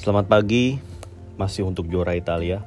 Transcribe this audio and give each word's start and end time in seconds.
Selamat 0.00 0.32
pagi, 0.32 0.80
masih 1.36 1.68
untuk 1.68 1.84
juara 1.92 2.16
Italia. 2.16 2.64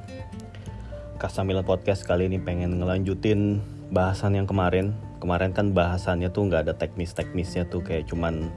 Kasamilan 1.17 1.65
Podcast 1.65 2.05
kali 2.05 2.29
ini 2.29 2.37
pengen 2.37 2.77
ngelanjutin 2.77 3.57
bahasan 3.89 4.37
yang 4.37 4.45
kemarin. 4.45 4.93
Kemarin 5.17 5.49
kan 5.49 5.73
bahasannya 5.73 6.29
tuh 6.29 6.45
nggak 6.45 6.69
ada 6.69 6.77
teknis-teknisnya 6.77 7.65
tuh 7.73 7.81
kayak 7.81 8.05
cuman 8.05 8.53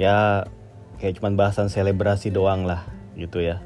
ya 0.00 0.48
kayak 1.04 1.20
cuman 1.20 1.36
bahasan 1.36 1.68
selebrasi 1.68 2.32
doang 2.32 2.64
lah 2.64 2.80
gitu 3.12 3.44
ya. 3.44 3.60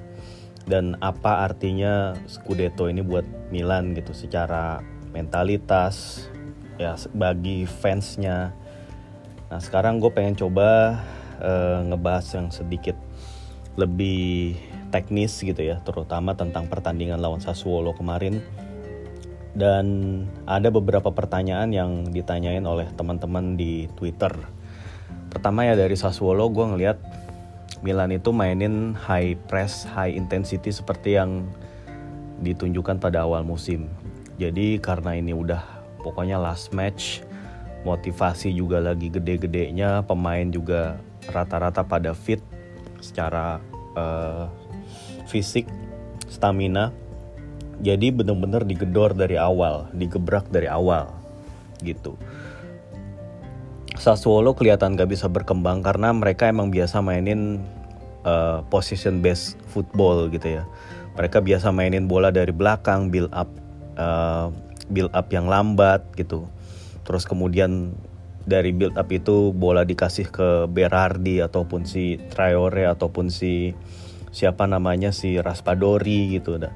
Dan 0.66 0.98
apa 0.98 1.46
artinya 1.46 2.18
Scudetto 2.26 2.90
ini 2.90 3.06
buat 3.06 3.54
Milan 3.54 3.94
gitu 3.94 4.10
secara 4.10 4.82
mentalitas 5.14 6.26
ya 6.82 6.98
bagi 7.14 7.62
fansnya. 7.62 8.50
Nah 9.54 9.60
sekarang 9.62 10.02
gue 10.02 10.10
pengen 10.10 10.34
coba 10.34 10.98
uh, 11.38 11.86
ngebahas 11.86 12.26
yang 12.34 12.50
sedikit 12.50 13.05
lebih 13.76 14.56
teknis 14.88 15.36
gitu 15.44 15.60
ya, 15.60 15.80
terutama 15.84 16.32
tentang 16.32 16.66
pertandingan 16.66 17.20
lawan 17.20 17.40
Sassuolo 17.40 17.92
kemarin. 17.92 18.40
Dan 19.56 19.86
ada 20.44 20.68
beberapa 20.68 21.08
pertanyaan 21.12 21.72
yang 21.72 22.12
ditanyain 22.12 22.64
oleh 22.64 22.88
teman-teman 22.92 23.56
di 23.56 23.88
Twitter. 23.96 24.32
Pertama 25.32 25.64
ya 25.64 25.72
dari 25.76 25.96
Sassuolo 25.96 26.48
gue 26.52 26.64
ngeliat 26.76 26.98
Milan 27.84 28.12
itu 28.12 28.32
mainin 28.32 28.96
high 28.96 29.36
press, 29.48 29.84
high 29.84 30.12
intensity 30.12 30.72
seperti 30.72 31.16
yang 31.16 31.44
ditunjukkan 32.40 33.00
pada 33.00 33.24
awal 33.24 33.44
musim. 33.44 33.88
Jadi 34.36 34.76
karena 34.80 35.16
ini 35.16 35.32
udah 35.32 35.60
pokoknya 36.04 36.36
last 36.36 36.76
match, 36.76 37.24
motivasi 37.84 38.52
juga 38.52 38.80
lagi 38.80 39.08
gede-gedenya, 39.08 40.04
pemain 40.04 40.48
juga 40.48 41.00
rata-rata 41.32 41.84
pada 41.84 42.12
fit 42.12 42.40
secara 43.06 43.62
uh, 43.94 44.50
fisik, 45.30 45.70
stamina. 46.26 46.90
Jadi 47.78 48.08
bener-bener 48.08 48.64
digedor 48.64 49.12
dari 49.12 49.36
awal, 49.36 49.86
digebrak 49.92 50.48
dari 50.48 50.66
awal 50.66 51.12
gitu. 51.84 52.16
Sassuolo 53.96 54.56
kelihatan 54.56 54.96
gak 54.96 55.12
bisa 55.12 55.28
berkembang 55.28 55.84
karena 55.84 56.12
mereka 56.12 56.48
emang 56.48 56.72
biasa 56.72 57.00
mainin 57.04 57.60
uh, 58.24 58.64
position 58.68 59.20
based 59.20 59.60
football 59.72 60.28
gitu 60.32 60.60
ya. 60.60 60.64
Mereka 61.16 61.40
biasa 61.40 61.72
mainin 61.72 62.04
bola 62.04 62.28
dari 62.28 62.52
belakang, 62.52 63.08
build 63.08 63.32
up, 63.32 63.48
uh, 63.96 64.52
build 64.92 65.12
up 65.16 65.32
yang 65.32 65.48
lambat 65.48 66.04
gitu. 66.16 66.44
Terus 67.08 67.24
kemudian 67.24 67.96
dari 68.46 68.70
build 68.70 68.94
up 68.94 69.10
itu 69.10 69.50
bola 69.50 69.82
dikasih 69.82 70.30
ke 70.30 70.48
Berardi 70.70 71.42
ataupun 71.42 71.82
si 71.82 72.16
Traore 72.30 72.86
ataupun 72.86 73.28
si 73.28 73.74
siapa 74.30 74.70
namanya 74.70 75.10
si 75.10 75.34
Raspadori 75.36 76.38
gitu 76.38 76.62
dah. 76.62 76.72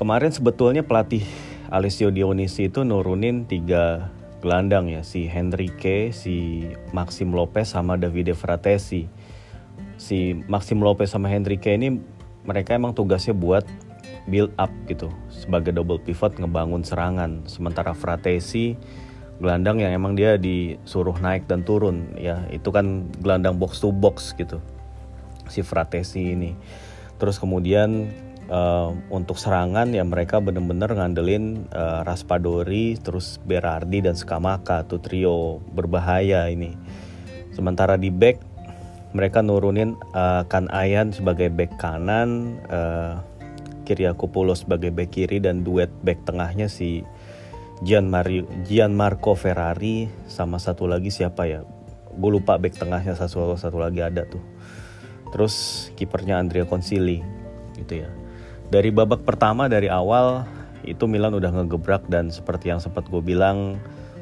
Kemarin 0.00 0.32
sebetulnya 0.32 0.80
pelatih 0.82 1.22
Alessio 1.68 2.08
Dionisi 2.08 2.72
itu 2.72 2.82
nurunin 2.82 3.44
tiga 3.44 4.08
gelandang 4.40 4.88
ya 4.88 5.04
si 5.04 5.28
Henrique, 5.28 6.16
si 6.16 6.68
Maxim 6.96 7.32
Lopez 7.36 7.76
sama 7.76 8.00
Davide 8.00 8.32
Fratesi. 8.32 9.08
Si 10.00 10.36
Maxim 10.48 10.80
Lopez 10.80 11.12
sama 11.12 11.28
Henrique 11.28 11.72
ini 11.76 12.00
mereka 12.44 12.72
emang 12.72 12.96
tugasnya 12.96 13.36
buat 13.36 13.68
build 14.30 14.54
up 14.56 14.70
gitu 14.88 15.10
sebagai 15.28 15.76
double 15.76 16.00
pivot 16.00 16.38
ngebangun 16.40 16.86
serangan. 16.86 17.44
Sementara 17.50 17.92
Fratesi 17.92 18.78
gelandang 19.36 19.84
yang 19.84 19.92
emang 19.92 20.16
dia 20.16 20.40
disuruh 20.40 21.16
naik 21.20 21.44
dan 21.48 21.62
turun. 21.62 22.16
Ya 22.16 22.44
itu 22.48 22.72
kan 22.72 23.08
gelandang 23.20 23.60
box 23.60 23.80
to 23.80 23.92
box 23.92 24.32
gitu. 24.36 24.60
Si 25.46 25.60
Fratesi 25.60 26.32
ini. 26.34 26.56
Terus 27.16 27.40
kemudian 27.40 28.12
uh, 28.50 28.92
untuk 29.08 29.36
serangan 29.40 29.88
ya 29.92 30.04
mereka 30.04 30.40
bener-bener 30.40 30.90
ngandelin 30.92 31.68
uh, 31.72 32.04
Raspadori 32.04 32.98
terus 33.00 33.40
Berardi 33.44 34.04
dan 34.04 34.16
Skamaka 34.18 34.84
tuh 34.84 35.00
trio 35.00 35.60
berbahaya 35.72 36.48
ini. 36.50 36.76
Sementara 37.56 37.96
di 37.96 38.12
back 38.12 38.36
mereka 39.16 39.40
nurunin 39.40 39.96
uh, 40.12 40.44
Kan 40.44 40.68
Ayan 40.68 41.08
sebagai 41.08 41.48
back 41.48 41.80
kanan 41.80 42.60
uh, 42.68 43.24
Kiriakopoulos 43.88 44.66
sebagai 44.66 44.90
back 44.90 45.14
kiri 45.14 45.38
dan 45.38 45.62
duet 45.62 45.88
back 46.02 46.20
tengahnya 46.26 46.66
si 46.66 47.06
Gian 47.84 48.08
Mario 48.08 48.48
Gianmarco 48.64 49.36
Ferrari 49.36 50.08
sama 50.24 50.56
satu 50.56 50.88
lagi 50.88 51.12
siapa 51.12 51.44
ya? 51.44 51.60
Gue 52.16 52.30
lupa 52.32 52.56
back 52.56 52.80
tengahnya 52.80 53.12
satu 53.12 53.52
satu 53.60 53.76
lagi 53.76 54.00
ada 54.00 54.24
tuh. 54.24 54.40
Terus 55.34 55.88
kipernya 55.98 56.40
Andrea 56.40 56.64
Consili 56.64 57.20
gitu 57.76 58.06
ya. 58.06 58.08
Dari 58.72 58.88
babak 58.88 59.22
pertama 59.28 59.68
dari 59.68 59.92
awal 59.92 60.48
itu 60.86 61.04
Milan 61.04 61.36
udah 61.36 61.52
ngegebrak 61.52 62.08
dan 62.08 62.32
seperti 62.32 62.72
yang 62.72 62.80
sempat 62.80 63.04
gue 63.12 63.20
bilang 63.20 63.76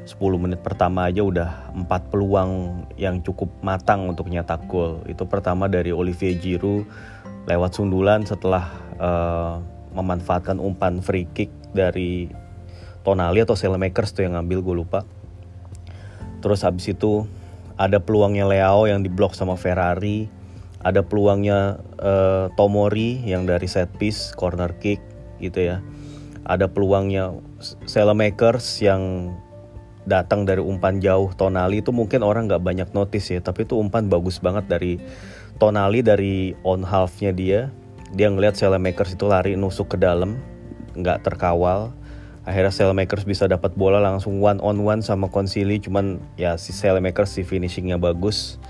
10 0.04 0.20
menit 0.36 0.60
pertama 0.60 1.08
aja 1.08 1.24
udah 1.24 1.72
empat 1.72 2.12
peluang 2.12 2.84
yang 3.00 3.24
cukup 3.24 3.48
matang 3.64 4.10
untuk 4.10 4.28
nyetak 4.28 4.68
gol. 4.68 5.00
Itu 5.08 5.24
pertama 5.24 5.70
dari 5.70 5.94
Olivier 5.94 6.36
Giroud 6.36 6.84
lewat 7.48 7.70
sundulan 7.76 8.26
setelah 8.28 8.68
uh, 9.00 9.60
memanfaatkan 9.94 10.60
umpan 10.60 11.00
free 11.00 11.28
kick 11.32 11.48
dari 11.72 12.28
Tonali 13.04 13.44
atau 13.44 13.54
Selemakers 13.54 14.16
tuh 14.16 14.24
yang 14.24 14.34
ngambil 14.40 14.64
gue 14.64 14.74
lupa. 14.80 15.00
Terus 16.40 16.64
habis 16.64 16.88
itu 16.88 17.28
ada 17.76 18.00
peluangnya 18.00 18.48
Leao 18.48 18.88
yang 18.88 19.04
diblok 19.04 19.36
sama 19.36 19.60
Ferrari 19.60 20.32
ada 20.84 21.00
peluangnya 21.00 21.80
uh, 21.96 22.52
Tomori 22.54 23.24
yang 23.24 23.48
dari 23.48 23.64
set 23.64 23.88
piece 23.96 24.36
corner 24.36 24.76
kick 24.76 25.00
gitu 25.40 25.64
ya. 25.64 25.80
Ada 26.44 26.68
peluangnya 26.68 27.32
Selemakers 27.88 28.84
yang 28.84 29.32
datang 30.04 30.44
dari 30.44 30.60
umpan 30.60 31.00
jauh 31.00 31.32
Tonali 31.32 31.80
itu 31.80 31.88
mungkin 31.88 32.20
orang 32.20 32.44
nggak 32.52 32.60
banyak 32.60 32.88
notice 32.92 33.32
ya 33.32 33.40
tapi 33.40 33.64
itu 33.64 33.80
umpan 33.80 34.12
bagus 34.12 34.36
banget 34.36 34.68
dari 34.68 35.00
Tonali 35.56 36.04
dari 36.04 36.52
on 36.60 36.84
halfnya 36.84 37.32
dia. 37.32 37.72
Dia 38.12 38.28
ngelihat 38.28 38.60
Selemakers 38.60 39.16
itu 39.16 39.24
lari 39.24 39.56
nusuk 39.56 39.96
ke 39.96 39.98
dalam 39.98 40.36
nggak 40.94 41.24
terkawal 41.24 41.96
akhirnya 42.44 42.72
Sailmakers 42.72 43.24
bisa 43.24 43.48
dapat 43.48 43.72
bola 43.72 44.00
langsung 44.00 44.40
one 44.40 44.60
on 44.60 44.84
one 44.84 45.00
sama 45.00 45.32
Konsili 45.32 45.80
cuman 45.80 46.20
ya 46.36 46.60
si 46.60 46.76
Sailmakers 46.76 47.40
si 47.40 47.42
finishingnya 47.42 47.96
bagus. 47.96 48.60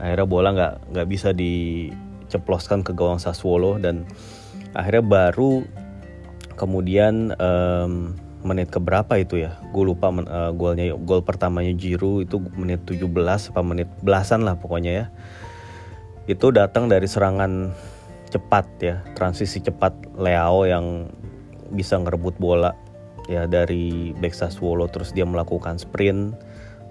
Akhirnya 0.00 0.26
bola 0.28 0.48
nggak 0.56 0.74
nggak 0.96 1.08
bisa 1.08 1.36
diceploskan 1.36 2.80
ke 2.80 2.96
gawang 2.96 3.20
Sassuolo 3.20 3.76
dan 3.76 4.08
akhirnya 4.72 5.04
baru 5.04 5.64
kemudian 6.56 7.36
um, 7.36 8.16
menit 8.40 8.72
keberapa 8.72 9.20
itu 9.20 9.44
ya? 9.44 9.60
Gue 9.76 9.92
lupa 9.92 10.08
uh, 10.08 10.50
golnya 10.56 10.96
gol 10.96 11.20
pertamanya 11.20 11.76
Jiru 11.76 12.24
itu 12.24 12.40
menit 12.56 12.88
17 12.88 13.04
apa 13.52 13.60
menit 13.60 13.88
belasan 14.00 14.48
lah 14.48 14.56
pokoknya 14.56 14.92
ya. 15.04 15.06
Itu 16.24 16.48
datang 16.48 16.88
dari 16.88 17.04
serangan 17.04 17.76
cepat 18.28 18.66
ya 18.80 18.96
transisi 19.16 19.60
cepat 19.60 20.16
Leao 20.20 20.68
yang 20.68 21.08
bisa 21.72 21.96
ngerebut 21.96 22.36
bola 22.36 22.87
ya 23.28 23.44
dari 23.44 24.16
back 24.16 24.34
Sassuolo 24.34 24.88
terus 24.88 25.12
dia 25.12 25.28
melakukan 25.28 25.76
sprint. 25.76 26.34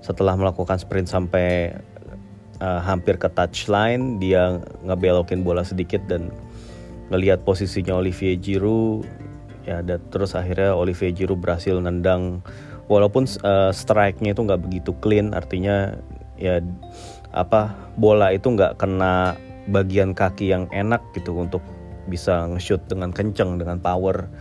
Setelah 0.06 0.38
melakukan 0.38 0.78
sprint 0.78 1.10
sampai 1.10 1.74
uh, 2.62 2.82
hampir 2.86 3.18
ke 3.18 3.28
touchline 3.34 4.22
dia 4.22 4.62
ngebelokin 4.86 5.42
bola 5.42 5.66
sedikit 5.66 6.00
dan 6.06 6.30
ngelihat 7.10 7.42
posisinya 7.44 7.98
Olivier 7.98 8.38
Giroud. 8.38 9.04
Ya 9.68 9.84
dan 9.84 10.00
terus 10.14 10.38
akhirnya 10.38 10.78
Olivier 10.78 11.12
Giroud 11.12 11.42
berhasil 11.42 11.76
nendang. 11.82 12.46
Walaupun 12.88 13.28
uh, 13.44 13.76
strike-nya 13.76 14.32
itu 14.32 14.48
nggak 14.48 14.64
begitu 14.64 14.96
clean 15.04 15.36
artinya 15.36 16.00
ya 16.40 16.64
apa 17.36 17.76
bola 18.00 18.32
itu 18.32 18.48
nggak 18.48 18.80
kena 18.80 19.36
bagian 19.68 20.16
kaki 20.16 20.56
yang 20.56 20.72
enak 20.72 21.04
gitu 21.12 21.36
untuk 21.36 21.60
bisa 22.08 22.48
nge-shoot 22.48 22.80
dengan 22.88 23.12
kenceng 23.12 23.60
dengan 23.60 23.84
power 23.84 24.32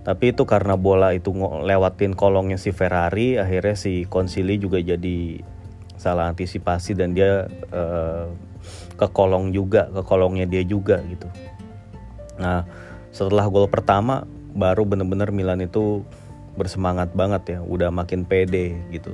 tapi 0.00 0.32
itu 0.32 0.48
karena 0.48 0.80
bola 0.80 1.12
itu 1.12 1.28
lewatin 1.36 2.16
kolongnya 2.16 2.56
si 2.56 2.72
Ferrari 2.72 3.36
akhirnya 3.36 3.76
si 3.76 4.08
Konsili 4.08 4.56
juga 4.56 4.80
jadi 4.80 5.44
salah 6.00 6.32
antisipasi 6.32 6.96
dan 6.96 7.12
dia 7.12 7.44
uh, 7.76 8.32
ke 8.96 9.06
kolong 9.12 9.52
juga 9.52 9.92
ke 9.92 10.00
kolongnya 10.00 10.48
dia 10.48 10.64
juga 10.64 11.04
gitu. 11.04 11.28
Nah 12.40 12.64
setelah 13.12 13.44
gol 13.52 13.68
pertama 13.68 14.24
baru 14.56 14.88
bener-bener 14.88 15.28
Milan 15.28 15.60
itu 15.60 16.00
bersemangat 16.56 17.12
banget 17.12 17.56
ya 17.56 17.58
udah 17.60 17.92
makin 17.92 18.24
pede 18.24 18.80
gitu. 18.88 19.12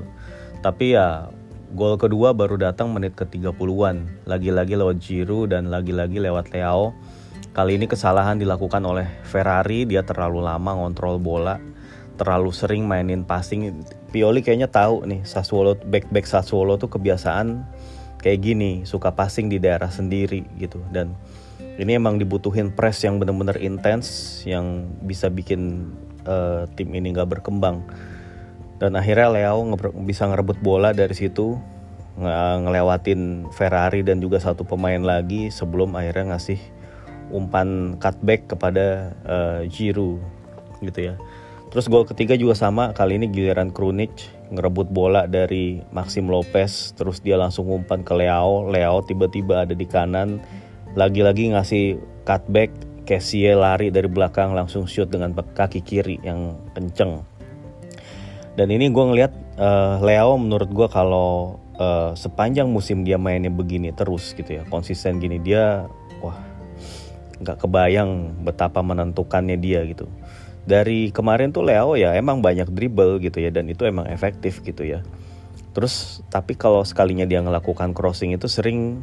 Tapi 0.63 0.95
ya 0.95 1.27
gol 1.75 1.99
kedua 1.99 2.31
baru 2.31 2.55
datang 2.55 2.95
menit 2.95 3.19
ke 3.19 3.27
30-an 3.27 4.07
lagi-lagi 4.23 4.79
lewat 4.79 5.03
Giroud 5.03 5.51
dan 5.51 5.67
lagi-lagi 5.67 6.23
lewat 6.23 6.55
Leao 6.55 6.95
Kali 7.57 7.81
ini 7.81 7.89
kesalahan 7.89 8.37
dilakukan 8.37 8.85
oleh 8.85 9.09
Ferrari, 9.25 9.89
dia 9.89 10.05
terlalu 10.05 10.45
lama 10.45 10.77
ngontrol 10.77 11.17
bola, 11.17 11.57
terlalu 12.21 12.53
sering 12.53 12.85
mainin 12.85 13.25
passing. 13.25 13.81
Pioli 14.13 14.45
kayaknya 14.45 14.69
tahu 14.69 15.09
nih 15.09 15.25
Sassuolo 15.25 15.73
back-back 15.73 16.29
Sassuolo 16.29 16.77
tuh 16.77 16.93
kebiasaan 16.93 17.65
kayak 18.21 18.45
gini, 18.45 18.85
suka 18.85 19.17
passing 19.17 19.49
di 19.49 19.57
daerah 19.57 19.89
sendiri 19.89 20.45
gitu. 20.61 20.85
Dan 20.93 21.17
ini 21.81 21.97
emang 21.97 22.21
dibutuhin 22.21 22.77
press 22.77 23.01
yang 23.09 23.17
bener-bener 23.17 23.57
intens 23.57 24.45
yang 24.45 24.93
bisa 25.09 25.33
bikin 25.33 25.97
uh, 26.29 26.69
tim 26.77 26.93
ini 26.93 27.17
nggak 27.17 27.41
berkembang. 27.41 27.89
Dan 28.77 29.01
akhirnya 29.01 29.33
Leo 29.33 29.65
bisa 30.05 30.29
ngerebut 30.29 30.61
bola 30.61 30.93
dari 30.93 31.17
situ 31.17 31.57
ngelewatin 32.21 33.49
Ferrari 33.49 34.05
dan 34.05 34.21
juga 34.21 34.45
satu 34.45 34.69
pemain 34.69 35.01
lagi 35.01 35.49
sebelum 35.49 35.97
akhirnya 35.97 36.37
ngasih 36.37 36.76
umpan 37.31 37.99
cutback 37.99 38.47
kepada 38.51 39.17
uh, 39.27 39.61
Giroud 39.67 40.23
gitu 40.85 41.13
ya. 41.13 41.15
Terus 41.71 41.91
gol 41.91 42.07
ketiga 42.07 42.39
juga 42.39 42.55
sama, 42.55 42.95
kali 42.95 43.19
ini 43.19 43.27
giliran 43.29 43.75
Krunic 43.75 44.33
ngerebut 44.55 44.89
bola 44.95 45.27
dari 45.27 45.83
Maxim 45.91 46.31
Lopez, 46.31 46.95
terus 46.95 47.19
dia 47.19 47.35
langsung 47.35 47.67
umpan 47.67 48.07
ke 48.07 48.15
Leo, 48.15 48.71
Leo 48.71 49.03
tiba-tiba 49.03 49.67
ada 49.67 49.75
di 49.75 49.83
kanan, 49.83 50.39
lagi-lagi 50.95 51.51
ngasih 51.53 51.99
cutback, 52.23 52.71
Kessie 53.07 53.55
lari 53.55 53.95
dari 53.95 54.11
belakang 54.11 54.51
langsung 54.51 54.87
shoot 54.87 55.07
dengan 55.07 55.31
kaki 55.31 55.79
kiri 55.83 56.19
yang 56.27 56.59
kenceng. 56.75 57.23
Dan 58.59 58.67
ini 58.75 58.91
gue 58.91 59.05
ngeliat 59.05 59.31
uh, 59.59 60.03
Leo 60.03 60.35
menurut 60.39 60.71
gue 60.71 60.89
kalau 60.91 61.61
uh, 61.79 62.15
sepanjang 62.19 62.67
musim 62.67 63.07
dia 63.07 63.15
mainnya 63.15 63.51
begini 63.53 63.95
terus 63.95 64.35
gitu 64.35 64.59
ya, 64.59 64.63
konsisten 64.67 65.23
gini 65.23 65.39
dia, 65.39 65.87
nggak 67.43 67.63
kebayang 67.65 68.33
betapa 68.45 68.81
menentukannya 68.81 69.57
dia 69.61 69.85
gitu 69.85 70.09
dari 70.67 71.15
kemarin 71.15 71.55
tuh 71.55 71.63
Leo 71.63 71.95
ya 71.95 72.13
emang 72.19 72.43
banyak 72.43 72.67
dribble 72.75 73.23
gitu 73.23 73.39
ya 73.39 73.55
dan 73.55 73.71
itu 73.71 73.87
emang 73.87 74.11
efektif 74.11 74.61
gitu 74.67 74.83
ya. 74.83 75.07
Terus 75.73 76.27
tapi 76.27 76.59
kalau 76.59 76.83
sekalinya 76.83 77.23
dia 77.23 77.39
melakukan 77.39 77.95
crossing 77.95 78.35
itu 78.35 78.51
sering 78.51 78.99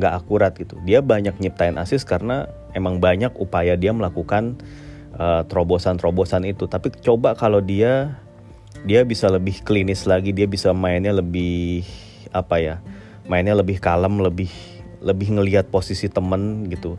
nggak 0.00 0.12
akurat 0.16 0.56
gitu. 0.56 0.80
Dia 0.88 1.04
banyak 1.04 1.36
nyiptain 1.38 1.76
assist 1.76 2.08
karena 2.08 2.48
emang 2.72 3.04
banyak 3.04 3.36
upaya 3.36 3.76
dia 3.76 3.92
melakukan 3.92 4.56
uh, 5.20 5.44
terobosan-terobosan 5.44 6.48
itu. 6.48 6.64
Tapi 6.64 6.88
coba 7.04 7.36
kalau 7.36 7.60
dia 7.60 8.16
dia 8.88 9.04
bisa 9.04 9.28
lebih 9.28 9.60
klinis 9.60 10.08
lagi, 10.08 10.32
dia 10.32 10.48
bisa 10.48 10.72
mainnya 10.72 11.12
lebih 11.12 11.84
apa 12.32 12.64
ya? 12.64 12.80
Mainnya 13.28 13.60
lebih 13.60 13.76
kalem, 13.76 14.24
lebih 14.24 14.48
lebih 15.04 15.36
ngelihat 15.36 15.68
posisi 15.68 16.08
temen 16.08 16.64
gitu 16.72 16.96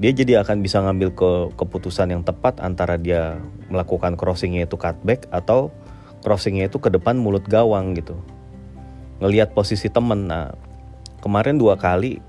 dia 0.00 0.16
jadi 0.16 0.40
akan 0.40 0.64
bisa 0.64 0.80
ngambil 0.80 1.12
ke 1.12 1.30
keputusan 1.60 2.08
yang 2.08 2.24
tepat 2.24 2.56
antara 2.64 2.96
dia 2.96 3.36
melakukan 3.68 4.16
crossingnya 4.16 4.64
itu 4.64 4.80
cutback 4.80 5.28
atau 5.28 5.68
crossingnya 6.24 6.72
itu 6.72 6.80
ke 6.80 6.88
depan 6.88 7.20
mulut 7.20 7.44
gawang 7.44 7.92
gitu. 7.92 8.16
Ngelihat 9.20 9.52
posisi 9.52 9.92
temen 9.92 10.24
nah 10.24 10.56
kemarin 11.20 11.60
dua 11.60 11.76
kali 11.76 12.24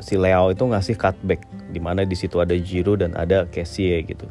si 0.00 0.16
Leo 0.16 0.48
itu 0.48 0.64
ngasih 0.64 0.96
cutback 0.96 1.44
di 1.68 1.76
mana 1.76 2.08
di 2.08 2.16
situ 2.16 2.40
ada 2.40 2.56
Jiro 2.56 2.96
dan 2.96 3.12
ada 3.12 3.44
Kessie 3.52 4.00
gitu. 4.08 4.24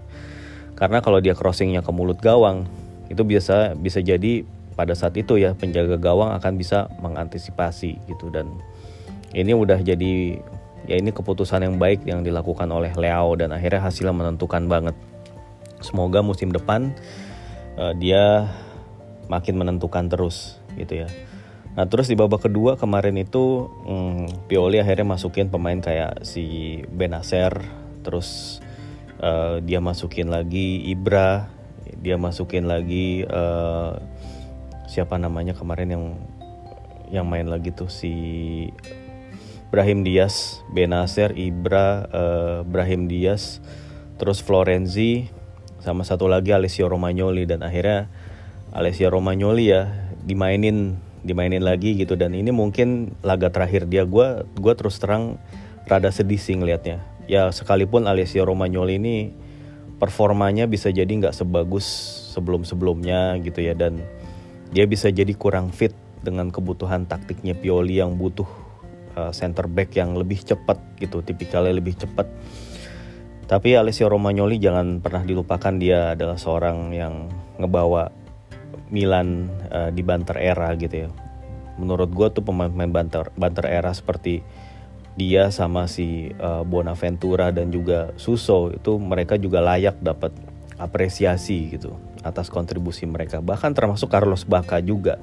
Karena 0.74 0.97
kalau 0.97 1.21
dia 1.21 1.38
crossingnya 1.38 1.85
ke 1.85 1.94
mulut 1.94 2.18
gawang 2.18 2.65
itu 3.13 3.21
biasa 3.21 3.77
bisa 3.77 4.01
jadi 4.01 4.42
pada 4.74 4.97
saat 4.97 5.13
itu 5.13 5.38
ya 5.38 5.53
penjaga 5.53 6.01
gawang 6.01 6.33
akan 6.33 6.57
bisa 6.57 6.89
mengantisipasi 7.06 8.01
gitu. 8.09 8.33
Dan 8.33 8.50
ini 9.38 9.53
udah 9.53 9.77
jadi 9.77 10.42
ya 10.89 10.97
ini 10.97 11.13
keputusan 11.13 11.62
yang 11.62 11.77
baik 11.77 12.01
yang 12.09 12.25
dilakukan 12.25 12.65
oleh 12.74 12.89
Leo 12.97 13.38
dan 13.38 13.53
akhirnya 13.53 13.86
hasilnya 13.86 14.12
menentukan 14.18 14.65
banget. 14.65 14.97
Semoga 15.86 16.25
musim 16.25 16.50
depan 16.50 16.97
uh, 17.77 17.94
dia 17.94 18.50
makin 19.30 19.62
menentukan 19.62 20.09
terus 20.09 20.57
gitu 20.74 21.06
ya. 21.06 21.07
Nah 21.77 21.86
terus 21.86 22.09
di 22.09 22.18
babak 22.18 22.50
kedua 22.50 22.75
kemarin 22.75 23.21
itu 23.21 23.69
hmm, 23.86 24.50
Pioli 24.50 24.81
akhirnya 24.81 25.13
masukin 25.13 25.53
pemain 25.53 25.77
kayak 25.77 26.25
si 26.25 26.81
Benacer, 26.89 27.62
terus 28.01 28.59
uh, 29.21 29.62
dia 29.62 29.77
masukin 29.77 30.33
lagi 30.33 30.89
Ibra, 30.89 31.53
dia 32.01 32.18
masukin 32.18 32.65
lagi 32.65 33.21
uh, 33.30 33.94
siapa 34.89 35.21
namanya 35.21 35.53
kemarin 35.53 35.89
yang 35.94 36.06
yang 37.13 37.25
main 37.30 37.45
lagi 37.45 37.69
tuh 37.69 37.94
si 37.94 38.13
Brahim 39.69 40.01
Diaz, 40.01 40.66
Benacer, 40.74 41.38
Ibra, 41.38 42.10
uh, 42.10 42.60
Brahim 42.66 43.06
Diaz, 43.06 43.62
terus 44.18 44.42
Florenzi, 44.42 45.30
sama 45.80 46.01
satu 46.04 46.25
lagi 46.25 46.51
Alessio 46.51 46.89
Romagnoli 46.89 47.45
dan 47.45 47.62
akhirnya 47.62 48.10
Alessio 48.74 49.13
Romagnoli 49.13 49.71
ya 49.71 49.89
dimainin 50.25 50.98
dimainin 51.21 51.62
lagi 51.62 51.95
gitu. 51.95 52.18
Dan 52.18 52.33
ini 52.33 52.50
mungkin 52.50 53.13
laga 53.21 53.54
terakhir 53.54 53.86
dia. 53.86 54.04
Gue 54.04 54.44
gue 54.57 54.74
terus 54.74 54.98
terang 54.98 55.38
rada 55.86 56.10
sedih 56.10 56.38
sih 56.38 56.57
ngelihatnya 56.57 57.01
ya 57.30 57.54
sekalipun 57.54 58.10
Alessio 58.10 58.42
Romagnoli 58.42 58.98
ini 58.98 59.16
performanya 60.01 60.66
bisa 60.66 60.89
jadi 60.89 61.07
nggak 61.07 61.38
sebagus 61.38 61.86
sebelum 62.33 62.66
sebelumnya 62.66 63.38
gitu 63.45 63.62
ya. 63.62 63.77
Dan 63.77 64.01
dia 64.74 64.89
bisa 64.89 65.13
jadi 65.13 65.31
kurang 65.38 65.69
fit 65.69 65.94
dengan 66.25 66.50
kebutuhan 66.50 67.06
taktiknya 67.06 67.54
Pioli 67.54 68.01
yang 68.01 68.18
butuh 68.18 68.50
uh, 69.19 69.31
center 69.36 69.68
back 69.68 69.92
yang 70.00 70.16
lebih 70.16 70.39
cepat 70.39 70.80
gitu, 70.95 71.19
tipikalnya 71.19 71.75
lebih 71.75 72.00
cepat. 72.00 72.31
Tapi 73.50 73.75
Alessio 73.75 74.07
Romagnoli 74.07 74.62
jangan 74.62 75.04
pernah 75.04 75.25
dilupakan 75.27 75.74
dia 75.75 76.13
adalah 76.16 76.39
seorang 76.39 76.95
yang 76.95 77.27
ngebawa 77.60 78.13
Milan 78.88 79.51
uh, 79.68 79.92
di 79.92 80.00
banter 80.06 80.39
era 80.39 80.71
gitu 80.80 80.95
ya. 81.06 81.10
Menurut 81.75 82.13
gue 82.13 82.27
tuh 82.31 82.44
pemain-pemain 82.45 82.92
banter 82.92 83.27
banter 83.36 83.66
era 83.68 83.92
seperti 83.92 84.45
dia 85.19 85.51
sama 85.51 85.89
si 85.89 86.31
uh, 86.39 86.63
Bonaventura 86.63 87.51
dan 87.51 87.74
juga 87.74 88.16
Suso 88.16 88.71
itu 88.71 88.95
mereka 89.01 89.36
juga 89.36 89.60
layak 89.60 90.00
dapat 90.00 90.31
apresiasi 90.80 91.75
gitu 91.75 91.98
atas 92.24 92.48
kontribusi 92.48 93.04
mereka. 93.04 93.44
Bahkan 93.44 93.75
termasuk 93.75 94.07
Carlos 94.07 94.48
Baca 94.48 94.80
juga 94.80 95.19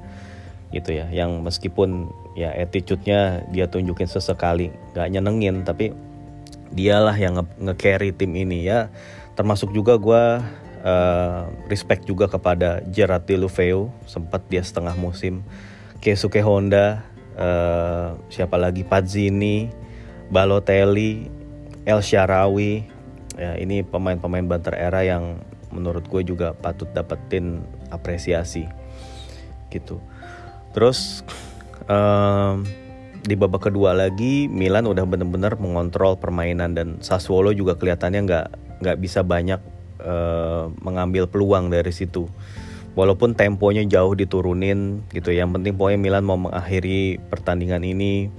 gitu 0.71 0.95
ya. 0.95 1.07
Yang 1.09 1.43
meskipun 1.43 2.11
ya 2.35 2.53
attitude-nya 2.53 3.47
dia 3.51 3.65
tunjukin 3.67 4.07
sesekali 4.07 4.71
gak 4.93 5.09
nyenengin 5.09 5.63
tapi 5.63 5.95
dialah 6.71 7.15
yang 7.15 7.39
nge-carry 7.59 8.11
tim 8.11 8.35
ini 8.35 8.67
ya. 8.67 8.91
Termasuk 9.37 9.71
juga 9.71 9.95
gue 9.95 10.23
uh, 10.83 11.41
respect 11.71 12.09
juga 12.09 12.27
kepada 12.27 12.81
Gerard 12.89 13.23
Deulofeu 13.29 13.93
sempat 14.09 14.43
dia 14.51 14.63
setengah 14.63 14.97
musim. 14.97 15.45
Keisuke 16.03 16.43
Honda 16.43 17.05
uh, 17.37 18.17
siapa 18.27 18.57
lagi? 18.59 18.83
Pazzini 18.83 19.71
Balotelli 20.27 21.29
El 21.87 22.01
Sharawi. 22.03 22.83
Ya 23.37 23.53
ini 23.61 23.85
pemain-pemain 23.85 24.49
banter 24.49 24.73
era 24.73 25.05
yang 25.05 25.37
menurut 25.69 26.09
gue 26.09 26.25
juga 26.25 26.57
patut 26.57 26.89
dapetin 26.89 27.61
apresiasi 27.93 28.65
gitu 29.69 29.99
Terus 30.77 31.25
um, 31.89 32.61
di 33.25 33.33
babak 33.33 33.73
kedua 33.73 33.97
lagi 33.97 34.45
Milan 34.45 34.85
udah 34.85 35.09
bener-bener 35.09 35.57
mengontrol 35.57 36.21
permainan 36.21 36.77
dan 36.77 37.01
Sassuolo 37.01 37.49
juga 37.49 37.73
kelihatannya 37.81 38.21
nggak 38.29 38.47
nggak 38.85 38.97
bisa 39.01 39.25
banyak 39.25 39.57
uh, 40.05 40.69
mengambil 40.85 41.25
peluang 41.25 41.73
dari 41.73 41.89
situ. 41.89 42.29
Walaupun 42.93 43.33
temponya 43.33 43.89
jauh 43.89 44.13
diturunin 44.13 45.01
gitu 45.09 45.33
ya. 45.33 45.49
Yang 45.49 45.57
penting 45.57 45.73
pokoknya 45.81 45.97
Milan 45.97 46.25
mau 46.29 46.37
mengakhiri 46.37 47.17
pertandingan 47.25 47.81
ini 47.81 48.29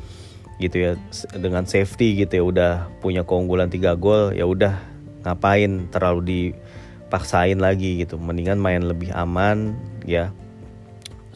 gitu 0.62 0.78
ya 0.78 0.92
dengan 1.34 1.66
safety 1.66 2.22
gitu 2.22 2.32
ya 2.38 2.44
udah 2.46 2.72
punya 2.98 3.22
keunggulan 3.22 3.70
3 3.70 3.94
gol 3.98 4.34
ya 4.34 4.42
udah 4.42 4.74
ngapain 5.22 5.86
terlalu 5.94 6.20
dipaksain 6.26 7.62
lagi 7.62 8.02
gitu 8.02 8.18
mendingan 8.18 8.58
main 8.58 8.82
lebih 8.82 9.14
aman 9.14 9.78
ya 10.02 10.34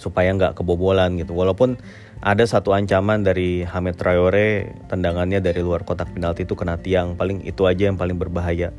supaya 0.02 0.34
nggak 0.34 0.58
kebobolan 0.58 1.14
gitu. 1.14 1.30
Walaupun 1.38 1.78
ada 2.18 2.42
satu 2.42 2.74
ancaman 2.74 3.22
dari 3.22 3.62
Hamed 3.62 3.94
Traore 3.94 4.74
tendangannya 4.90 5.38
dari 5.38 5.62
luar 5.62 5.86
kotak 5.86 6.10
penalti 6.10 6.42
itu 6.42 6.58
kena 6.58 6.78
tiang 6.78 7.14
paling 7.14 7.46
itu 7.46 7.62
aja 7.70 7.86
yang 7.86 7.94
paling 7.94 8.18
berbahaya. 8.18 8.74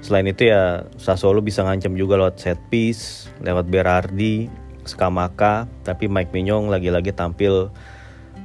Selain 0.00 0.24
itu 0.30 0.48
ya 0.48 0.86
Sassuolo 0.96 1.42
bisa 1.42 1.66
ngancam 1.66 1.92
juga 1.98 2.16
lewat 2.16 2.38
set 2.38 2.58
piece, 2.72 3.28
lewat 3.42 3.68
Berardi, 3.68 4.48
Skamaka, 4.86 5.68
tapi 5.84 6.08
Mike 6.08 6.32
Mignon 6.32 6.72
lagi-lagi 6.72 7.12
tampil 7.12 7.68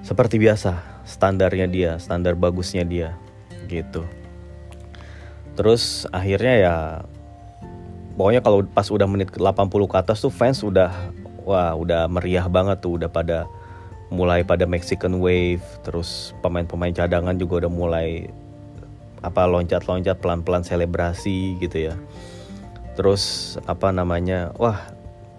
seperti 0.03 0.37
biasa, 0.37 1.01
standarnya 1.07 1.65
dia, 1.69 1.91
standar 1.97 2.35
bagusnya 2.35 2.83
dia 2.83 3.15
gitu. 3.65 4.05
Terus 5.55 6.05
akhirnya 6.11 6.53
ya 6.59 6.75
pokoknya 8.19 8.43
kalau 8.43 8.61
pas 8.67 8.87
udah 8.91 9.07
menit 9.07 9.31
80 9.31 9.41
ke 9.87 9.95
atas 9.95 10.21
tuh 10.21 10.29
fans 10.29 10.61
udah 10.61 10.91
wah 11.45 11.77
udah 11.77 12.09
meriah 12.09 12.49
banget 12.49 12.81
tuh 12.81 12.97
udah 12.97 13.07
pada 13.07 13.45
mulai 14.09 14.45
pada 14.45 14.65
Mexican 14.65 15.17
Wave 15.21 15.63
terus 15.81 16.33
pemain-pemain 16.41 16.93
cadangan 16.93 17.37
juga 17.37 17.65
udah 17.65 17.71
mulai 17.71 18.29
apa 19.25 19.49
loncat-loncat 19.49 20.21
pelan-pelan 20.21 20.61
selebrasi 20.61 21.57
gitu 21.57 21.89
ya. 21.89 21.95
Terus 22.93 23.55
apa 23.65 23.89
namanya 23.89 24.53
wah 24.61 24.77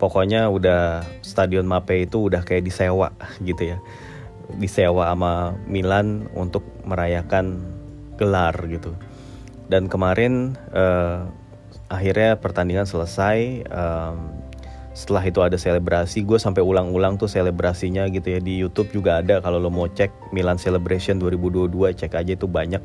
pokoknya 0.02 0.50
udah 0.50 1.06
stadion 1.22 1.64
Mape 1.64 2.06
itu 2.06 2.26
udah 2.26 2.42
kayak 2.42 2.66
disewa 2.66 3.14
gitu 3.48 3.76
ya. 3.76 3.78
Disewa 4.58 5.10
sama 5.10 5.54
Milan 5.66 6.30
untuk 6.34 6.66
merayakan 6.86 7.62
gelar 8.18 8.54
gitu. 8.66 8.94
Dan 9.66 9.90
kemarin 9.90 10.54
uh, 10.70 11.26
akhirnya 11.90 12.38
pertandingan 12.38 12.86
selesai 12.86 13.66
um, 13.70 14.35
setelah 14.96 15.20
itu 15.28 15.44
ada 15.44 15.60
selebrasi 15.60 16.24
gue 16.24 16.40
sampai 16.40 16.64
ulang-ulang 16.64 17.20
tuh 17.20 17.28
selebrasinya 17.28 18.08
gitu 18.08 18.32
ya. 18.32 18.40
Di 18.40 18.64
YouTube 18.64 18.88
juga 18.96 19.20
ada 19.20 19.44
kalau 19.44 19.60
lo 19.60 19.68
mau 19.68 19.84
cek 19.84 20.32
Milan 20.32 20.56
Celebration 20.56 21.20
2022 21.20 21.68
cek 22.00 22.16
aja 22.16 22.32
itu 22.32 22.48
banyak. 22.48 22.80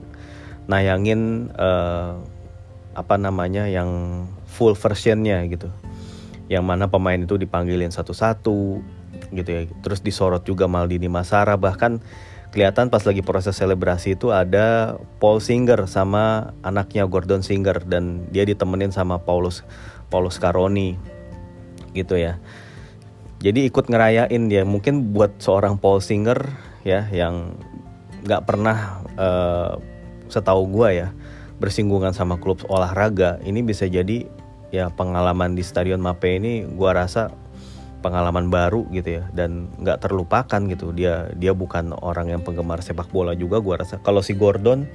Nayangin 0.68 1.48
uh, 1.56 2.20
apa 2.92 3.16
namanya 3.16 3.64
yang 3.72 3.88
full 4.44 4.76
versionnya 4.76 5.40
gitu. 5.48 5.72
Yang 6.52 6.64
mana 6.68 6.92
pemain 6.92 7.16
itu 7.16 7.40
dipanggilin 7.40 7.96
satu-satu 7.96 8.84
gitu 9.32 9.48
ya. 9.48 9.64
Terus 9.80 10.04
disorot 10.04 10.44
juga 10.44 10.68
Maldini 10.68 11.08
Masara 11.08 11.56
bahkan 11.56 12.04
kelihatan 12.52 12.92
pas 12.92 13.08
lagi 13.08 13.24
proses 13.24 13.56
selebrasi 13.56 14.20
itu 14.20 14.36
ada 14.36 15.00
Paul 15.24 15.40
Singer 15.40 15.88
sama 15.88 16.52
anaknya 16.60 17.08
Gordon 17.08 17.40
Singer. 17.40 17.88
Dan 17.88 18.28
dia 18.36 18.44
ditemenin 18.44 18.92
sama 18.92 19.24
Paulus 19.24 19.64
Paulus 20.12 20.36
Caroni 20.36 21.21
gitu 21.92 22.20
ya. 22.20 22.40
Jadi 23.42 23.66
ikut 23.66 23.90
ngerayain 23.90 24.44
dia. 24.48 24.62
Mungkin 24.62 25.18
buat 25.18 25.42
seorang 25.42 25.82
Paul 25.82 25.98
Singer 26.00 26.38
ya 26.86 27.10
yang 27.10 27.58
nggak 28.22 28.46
pernah 28.46 29.02
uh, 29.18 29.82
setahu 30.30 30.70
gue 30.70 31.06
ya 31.06 31.10
bersinggungan 31.58 32.14
sama 32.14 32.38
klub 32.42 32.62
olahraga 32.70 33.38
ini 33.46 33.62
bisa 33.62 33.86
jadi 33.86 34.26
ya 34.74 34.90
pengalaman 34.94 35.54
di 35.54 35.62
Stadion 35.66 36.02
Mape 36.02 36.38
ini 36.38 36.66
gue 36.66 36.92
rasa 36.94 37.34
pengalaman 38.02 38.50
baru 38.50 38.86
gitu 38.94 39.22
ya. 39.22 39.24
Dan 39.34 39.74
nggak 39.82 40.06
terlupakan 40.06 40.62
gitu. 40.70 40.94
Dia 40.94 41.34
dia 41.38 41.54
bukan 41.54 41.98
orang 42.02 42.30
yang 42.34 42.42
penggemar 42.46 42.82
sepak 42.86 43.10
bola 43.10 43.34
juga 43.38 43.58
gue 43.62 43.76
rasa. 43.78 43.98
Kalau 44.02 44.22
si 44.26 44.38
Gordon 44.38 44.86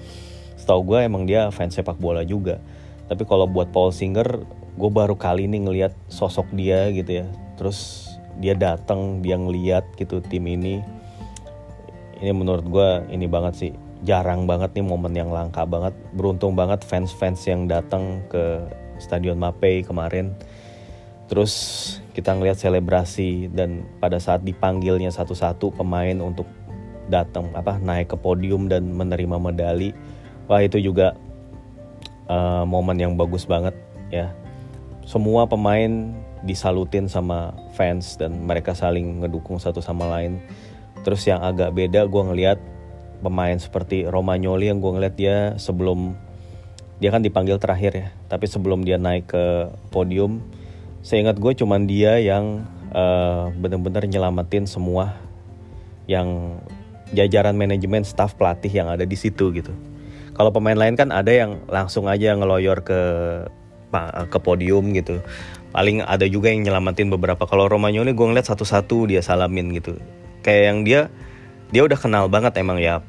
setahu 0.54 0.94
gue 0.94 0.98
emang 1.06 1.26
dia 1.26 1.50
fans 1.50 1.74
sepak 1.74 1.98
bola 1.98 2.26
juga. 2.26 2.62
Tapi 3.06 3.22
kalau 3.26 3.46
buat 3.46 3.70
Paul 3.70 3.94
Singer 3.94 4.42
gue 4.76 4.90
baru 4.92 5.16
kali 5.16 5.48
ini 5.48 5.64
ngelihat 5.64 5.96
sosok 6.12 6.46
dia 6.52 6.92
gitu 6.92 7.24
ya. 7.24 7.26
Terus 7.56 8.08
dia 8.36 8.52
datang 8.52 9.24
dia 9.24 9.40
ngeliat 9.40 9.96
gitu 9.96 10.20
tim 10.20 10.44
ini. 10.44 10.84
Ini 12.20 12.32
menurut 12.32 12.64
gue 12.68 12.88
ini 13.12 13.24
banget 13.28 13.54
sih 13.56 13.72
jarang 14.04 14.44
banget 14.44 14.76
nih 14.76 14.84
momen 14.84 15.16
yang 15.16 15.32
langka 15.32 15.64
banget. 15.64 15.96
Beruntung 16.12 16.52
banget 16.52 16.84
fans-fans 16.84 17.40
yang 17.48 17.64
datang 17.64 18.24
ke 18.28 18.68
Stadion 19.00 19.40
Mapei 19.40 19.80
kemarin. 19.80 20.36
Terus 21.26 21.52
kita 22.14 22.36
ngeliat 22.36 22.60
selebrasi 22.60 23.50
dan 23.50 23.82
pada 23.98 24.20
saat 24.22 24.46
dipanggilnya 24.46 25.10
satu-satu 25.10 25.74
pemain 25.74 26.14
untuk 26.22 26.46
datang 27.10 27.50
apa 27.56 27.80
naik 27.82 28.14
ke 28.14 28.16
podium 28.20 28.68
dan 28.68 28.92
menerima 28.92 29.36
medali. 29.40 29.90
Wah 30.46 30.62
itu 30.62 30.78
juga 30.78 31.18
uh, 32.30 32.62
momen 32.62 33.00
yang 33.00 33.18
bagus 33.18 33.42
banget 33.42 33.74
ya 34.14 34.30
semua 35.06 35.46
pemain 35.46 36.12
disalutin 36.42 37.06
sama 37.06 37.54
fans 37.78 38.18
dan 38.18 38.34
mereka 38.44 38.74
saling 38.74 39.22
ngedukung 39.22 39.56
satu 39.56 39.78
sama 39.78 40.10
lain 40.10 40.42
terus 41.06 41.22
yang 41.24 41.40
agak 41.40 41.72
beda 41.72 42.10
gue 42.10 42.22
ngeliat 42.26 42.58
pemain 43.22 43.56
seperti 43.56 44.04
Romagnoli 44.04 44.68
yang 44.68 44.82
gue 44.82 44.92
ngeliat 44.92 45.14
dia 45.14 45.36
sebelum 45.56 46.18
dia 46.98 47.14
kan 47.14 47.22
dipanggil 47.22 47.56
terakhir 47.56 47.92
ya 47.94 48.08
tapi 48.26 48.50
sebelum 48.50 48.82
dia 48.82 48.98
naik 48.98 49.30
ke 49.30 49.70
podium 49.94 50.42
saya 51.06 51.22
ingat 51.22 51.38
gue 51.38 51.52
cuman 51.54 51.86
dia 51.86 52.18
yang 52.18 52.66
uh, 52.90 53.54
bener-bener 53.54 54.10
nyelamatin 54.10 54.66
semua 54.66 55.14
yang 56.10 56.58
jajaran 57.14 57.54
manajemen 57.54 58.02
staff 58.02 58.34
pelatih 58.34 58.70
yang 58.70 58.90
ada 58.90 59.06
di 59.06 59.14
situ 59.14 59.54
gitu. 59.54 59.70
Kalau 60.34 60.50
pemain 60.50 60.76
lain 60.76 60.98
kan 60.98 61.14
ada 61.14 61.30
yang 61.30 61.62
langsung 61.70 62.10
aja 62.10 62.34
ngeloyor 62.34 62.82
ke 62.82 63.00
ke 64.28 64.38
podium 64.40 64.92
gitu. 64.92 65.22
Paling 65.72 66.02
ada 66.04 66.24
juga 66.28 66.48
yang 66.52 66.64
nyelamatin 66.64 67.12
beberapa. 67.12 67.44
Kalau 67.44 67.68
Romagnoli 67.68 68.16
gue 68.16 68.26
ngeliat 68.26 68.48
satu-satu 68.48 69.08
dia 69.10 69.20
salamin 69.20 69.72
gitu. 69.76 70.00
Kayak 70.40 70.62
yang 70.72 70.78
dia 70.84 71.00
dia 71.74 71.82
udah 71.82 71.98
kenal 71.98 72.24
banget 72.30 72.56
emang 72.60 72.80
ya. 72.80 73.02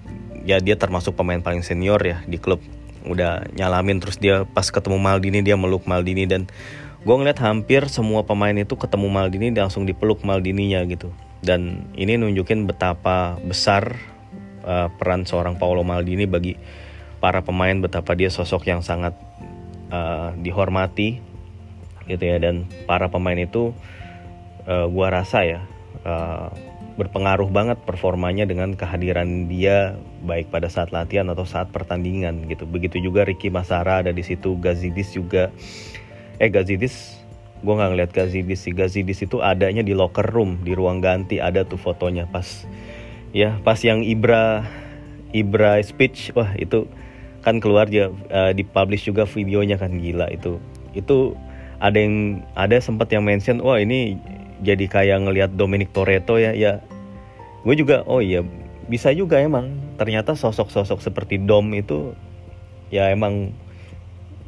Ya 0.47 0.63
dia 0.63 0.79
termasuk 0.79 1.15
pemain 1.15 1.39
paling 1.43 1.63
senior 1.63 1.99
ya 2.03 2.23
di 2.27 2.39
klub. 2.39 2.63
Udah 3.07 3.47
nyalamin 3.55 4.03
terus 4.03 4.19
dia 4.19 4.43
pas 4.47 4.67
ketemu 4.67 4.99
Maldini 4.99 5.39
dia 5.43 5.55
meluk 5.55 5.87
Maldini 5.87 6.27
dan 6.27 6.47
gue 7.07 7.15
ngeliat 7.15 7.39
hampir 7.39 7.87
semua 7.87 8.27
pemain 8.27 8.55
itu 8.55 8.75
ketemu 8.75 9.07
Maldini 9.07 9.47
langsung 9.55 9.87
dipeluk 9.87 10.27
Maldininya 10.27 10.83
gitu 10.89 11.13
dan 11.45 11.85
ini 11.93 12.17
nunjukin 12.17 12.65
betapa 12.65 13.37
besar 13.45 13.95
uh, 14.65 14.89
peran 14.97 15.23
seorang 15.23 15.55
Paolo 15.61 15.85
Maldini 15.85 16.25
bagi 16.25 16.57
para 17.21 17.41
pemain 17.41 17.77
betapa 17.77 18.13
dia 18.13 18.29
sosok 18.29 18.69
yang 18.69 18.81
sangat 18.81 19.13
uh, 19.91 20.33
dihormati 20.39 21.19
gitu 22.07 22.23
ya. 22.23 22.37
Dan 22.39 22.67
para 22.87 23.11
pemain 23.11 23.37
itu 23.37 23.75
uh, 24.67 24.87
gue 24.87 25.07
rasa 25.07 25.43
ya 25.43 25.59
uh, 26.07 26.51
berpengaruh 26.97 27.53
banget 27.53 27.77
performanya 27.85 28.49
dengan 28.49 28.73
kehadiran 28.73 29.45
dia 29.45 29.93
baik 30.25 30.49
pada 30.49 30.65
saat 30.65 30.89
latihan 30.89 31.29
atau 31.29 31.45
saat 31.45 31.69
pertandingan 31.69 32.49
gitu. 32.49 32.65
Begitu 32.65 32.97
juga 32.97 33.21
Ricky 33.21 33.53
Masara 33.53 34.01
ada 34.01 34.09
di 34.09 34.25
situ 34.25 34.57
Gazidis 34.57 35.13
juga. 35.13 35.53
Eh 36.41 36.49
Gazidis 36.49 37.21
gue 37.61 37.73
nggak 37.73 37.89
ngeliat 37.93 38.11
Gazidis 38.11 38.65
sih. 38.65 38.73
Gazidis 38.73 39.21
itu 39.21 39.45
adanya 39.45 39.85
di 39.85 39.93
locker 39.93 40.25
room 40.25 40.65
di 40.65 40.73
ruang 40.73 40.97
ganti 40.97 41.37
ada 41.37 41.61
tuh 41.61 41.77
fotonya 41.77 42.25
pas 42.25 42.65
ya 43.29 43.61
pas 43.61 43.77
yang 43.85 44.01
Ibra 44.01 44.65
Ibra 45.37 45.77
speech. 45.85 46.33
Wah 46.33 46.57
itu 46.57 46.89
kan 47.47 47.63
keluar 47.63 47.87
dia 47.87 48.11
uh, 48.11 48.51
dipublish 48.51 49.07
juga 49.07 49.23
videonya 49.23 49.79
kan 49.79 49.95
gila 49.95 50.27
itu. 50.27 50.59
Itu 50.91 51.39
ada 51.79 51.95
yang 51.95 52.43
ada 52.59 52.75
sempat 52.83 53.07
yang 53.15 53.23
mention 53.23 53.63
wah 53.63 53.79
ini 53.79 54.19
jadi 54.59 54.83
kayak 54.91 55.23
ngelihat 55.23 55.55
Dominic 55.55 55.95
Toretto 55.95 56.35
ya 56.35 56.51
ya. 56.51 56.83
Gue 57.63 57.79
juga 57.79 58.03
oh 58.03 58.19
iya 58.19 58.43
bisa 58.91 59.15
juga 59.15 59.39
emang. 59.39 59.71
Ternyata 59.95 60.35
sosok-sosok 60.35 60.99
seperti 60.99 61.39
Dom 61.39 61.71
itu 61.71 62.11
ya 62.91 63.15
emang 63.15 63.55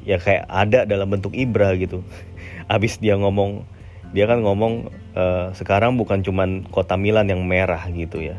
ya 0.03 0.19
kayak 0.19 0.43
ada 0.51 0.83
dalam 0.83 1.07
bentuk 1.07 1.31
Ibra 1.31 1.79
gitu. 1.79 2.03
Abis 2.67 2.99
dia 2.99 3.15
ngomong 3.15 3.63
dia 4.11 4.27
kan 4.27 4.43
ngomong 4.43 4.91
uh, 5.15 5.55
sekarang 5.55 5.95
bukan 5.95 6.19
cuman 6.19 6.67
kota 6.67 6.99
Milan 6.99 7.31
yang 7.31 7.47
merah 7.47 7.79
gitu 7.95 8.19
ya 8.19 8.35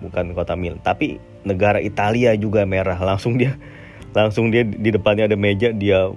bukan 0.00 0.32
kota 0.32 0.54
Milan 0.56 0.80
tapi 0.80 1.20
negara 1.44 1.84
Italia 1.84 2.32
juga 2.32 2.64
merah. 2.64 2.96
Langsung 3.12 3.36
dia 3.36 3.60
langsung 4.10 4.50
dia 4.50 4.66
di 4.66 4.90
depannya 4.90 5.30
ada 5.30 5.38
meja 5.38 5.70
dia 5.70 6.10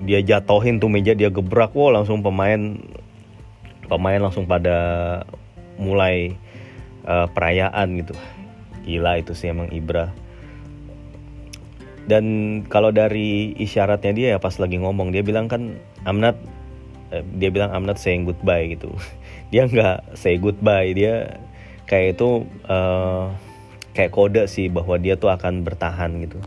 dia 0.00 0.20
jatohin 0.24 0.80
tuh 0.80 0.88
meja 0.88 1.12
dia 1.12 1.28
gebrak. 1.28 1.76
Wow 1.76 1.92
langsung 1.92 2.24
pemain 2.24 2.80
pemain 3.86 4.20
langsung 4.20 4.48
pada 4.48 4.76
mulai 5.76 6.36
uh, 7.04 7.28
perayaan 7.28 8.00
gitu. 8.00 8.14
Gila 8.88 9.20
itu 9.20 9.36
sih 9.36 9.52
emang 9.52 9.68
Ibra. 9.72 10.12
Dan 12.08 12.24
kalau 12.66 12.90
dari 12.90 13.54
isyaratnya 13.60 14.12
dia 14.16 14.28
ya 14.34 14.38
pas 14.40 14.56
lagi 14.56 14.80
ngomong 14.80 15.12
dia 15.12 15.20
bilang 15.22 15.46
kan 15.46 15.78
I'm 16.02 16.18
not 16.18 16.34
eh, 17.12 17.22
dia 17.36 17.52
bilang 17.52 17.70
I'm 17.70 17.84
not 17.84 18.00
saying 18.00 18.24
goodbye 18.24 18.72
gitu. 18.72 18.90
Dia 19.50 19.66
nggak 19.66 20.14
say 20.14 20.38
goodbye 20.38 20.94
dia 20.94 21.42
kayak 21.90 22.14
itu 22.14 22.46
uh, 22.70 23.34
kayak 23.98 24.14
kode 24.14 24.46
sih 24.46 24.70
bahwa 24.70 24.94
dia 24.94 25.18
tuh 25.18 25.26
akan 25.34 25.66
bertahan 25.66 26.22
gitu 26.22 26.38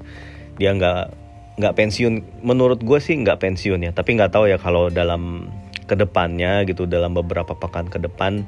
dia 0.63 0.71
nggak 0.71 1.11
nggak 1.59 1.75
pensiun. 1.75 2.39
Menurut 2.39 2.79
gue 2.79 2.99
sih 3.03 3.19
nggak 3.19 3.43
pensiun 3.43 3.83
ya. 3.83 3.91
Tapi 3.91 4.15
nggak 4.15 4.31
tahu 4.31 4.47
ya 4.47 4.55
kalau 4.55 4.87
dalam 4.87 5.51
ke 5.83 5.99
depannya 5.99 6.63
gitu 6.63 6.87
dalam 6.87 7.11
beberapa 7.11 7.51
pekan 7.51 7.91
ke 7.91 7.99
depan 7.99 8.47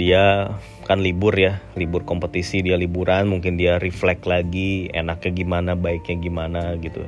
dia 0.00 0.56
kan 0.88 1.04
libur 1.04 1.36
ya. 1.36 1.60
Libur 1.76 2.08
kompetisi 2.08 2.64
dia 2.64 2.80
liburan. 2.80 3.28
Mungkin 3.28 3.60
dia 3.60 3.76
reflect 3.76 4.24
lagi 4.24 4.88
enaknya 4.96 5.36
gimana 5.36 5.72
baiknya 5.76 6.16
gimana 6.16 6.62
gitu. 6.80 7.04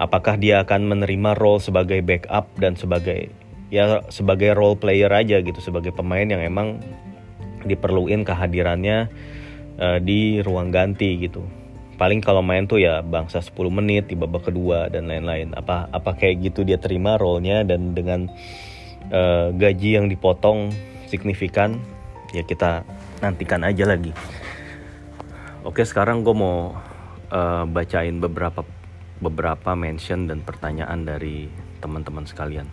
Apakah 0.00 0.40
dia 0.40 0.64
akan 0.64 0.96
menerima 0.96 1.36
role 1.36 1.60
sebagai 1.60 2.00
backup 2.00 2.48
dan 2.56 2.72
sebagai 2.72 3.28
ya 3.68 4.00
sebagai 4.08 4.56
role 4.56 4.80
player 4.80 5.12
aja 5.12 5.44
gitu 5.44 5.60
sebagai 5.60 5.92
pemain 5.92 6.24
yang 6.24 6.40
emang 6.40 6.80
diperluin 7.68 8.24
kehadirannya 8.24 9.12
uh, 9.76 9.98
di 10.02 10.40
ruang 10.42 10.72
ganti 10.72 11.20
gitu 11.20 11.59
paling 12.00 12.24
kalau 12.24 12.40
main 12.40 12.64
tuh 12.64 12.80
ya 12.80 13.04
bangsa 13.04 13.44
10 13.44 13.52
menit 13.68 14.08
di 14.08 14.16
babak 14.16 14.48
kedua 14.48 14.88
dan 14.88 15.04
lain-lain. 15.04 15.52
Apa 15.52 15.92
apa 15.92 16.16
kayak 16.16 16.48
gitu 16.48 16.64
dia 16.64 16.80
terima 16.80 17.20
role-nya 17.20 17.60
dan 17.60 17.92
dengan 17.92 18.32
uh, 19.12 19.52
gaji 19.52 20.00
yang 20.00 20.08
dipotong 20.08 20.72
signifikan 21.12 21.76
ya 22.32 22.40
kita 22.40 22.88
nantikan 23.20 23.60
aja 23.68 23.84
lagi. 23.84 24.16
Oke 25.60 25.84
sekarang 25.84 26.24
gue 26.24 26.32
mau 26.32 26.72
uh, 27.28 27.68
bacain 27.68 28.16
beberapa 28.16 28.64
beberapa 29.20 29.76
mention 29.76 30.24
dan 30.24 30.40
pertanyaan 30.40 31.04
dari 31.04 31.52
teman-teman 31.84 32.24
sekalian. 32.24 32.64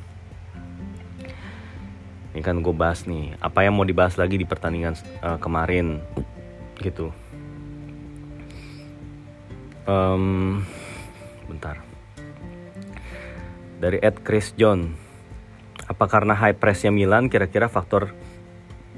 Ini 2.32 2.40
kan 2.40 2.64
gue 2.64 2.72
bahas 2.72 3.04
nih 3.04 3.36
apa 3.44 3.68
yang 3.68 3.76
mau 3.76 3.84
dibahas 3.84 4.16
lagi 4.16 4.40
di 4.40 4.48
pertandingan 4.48 4.96
uh, 5.20 5.36
kemarin 5.36 6.00
gitu 6.80 7.12
um, 9.88 10.62
bentar. 11.48 11.82
Dari 13.82 13.98
Ed 14.04 14.22
Chris 14.22 14.54
John. 14.54 14.94
Apa 15.88 16.06
karena 16.12 16.36
high 16.36 16.60
pressnya 16.60 16.92
Milan 16.92 17.32
kira-kira 17.32 17.72
faktor 17.72 18.12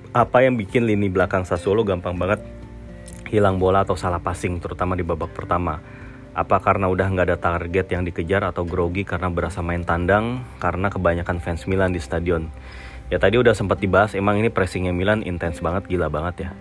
apa 0.10 0.42
yang 0.42 0.58
bikin 0.58 0.90
lini 0.90 1.06
belakang 1.06 1.46
Sassuolo 1.46 1.86
gampang 1.86 2.18
banget 2.18 2.42
hilang 3.30 3.62
bola 3.62 3.86
atau 3.86 3.94
salah 3.94 4.18
passing 4.18 4.58
terutama 4.58 4.98
di 4.98 5.06
babak 5.06 5.30
pertama? 5.38 5.78
Apa 6.34 6.58
karena 6.58 6.90
udah 6.90 7.06
nggak 7.06 7.28
ada 7.30 7.38
target 7.38 7.94
yang 7.94 8.02
dikejar 8.02 8.42
atau 8.42 8.66
grogi 8.66 9.06
karena 9.06 9.30
berasa 9.30 9.62
main 9.62 9.86
tandang 9.86 10.42
karena 10.58 10.90
kebanyakan 10.90 11.38
fans 11.38 11.70
Milan 11.70 11.94
di 11.94 12.02
stadion? 12.02 12.50
Ya 13.14 13.22
tadi 13.22 13.38
udah 13.38 13.54
sempat 13.54 13.78
dibahas 13.82 14.18
emang 14.18 14.42
ini 14.42 14.50
pressingnya 14.50 14.94
Milan 14.94 15.22
intens 15.22 15.62
banget 15.62 15.86
gila 15.86 16.10
banget 16.10 16.50
ya. 16.50 16.52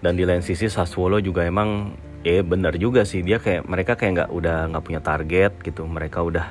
Dan 0.00 0.16
di 0.16 0.24
lain 0.24 0.40
sisi 0.40 0.72
Sassuolo 0.72 1.20
juga 1.20 1.44
emang 1.44 1.92
eh 2.24 2.44
benar 2.44 2.76
juga 2.76 3.04
sih. 3.08 3.24
Dia 3.24 3.40
kayak 3.40 3.66
mereka 3.68 3.96
kayak 3.96 4.12
nggak 4.16 4.30
udah 4.32 4.56
nggak 4.72 4.84
punya 4.84 5.00
target 5.00 5.52
gitu. 5.64 5.86
Mereka 5.88 6.18
udah 6.20 6.46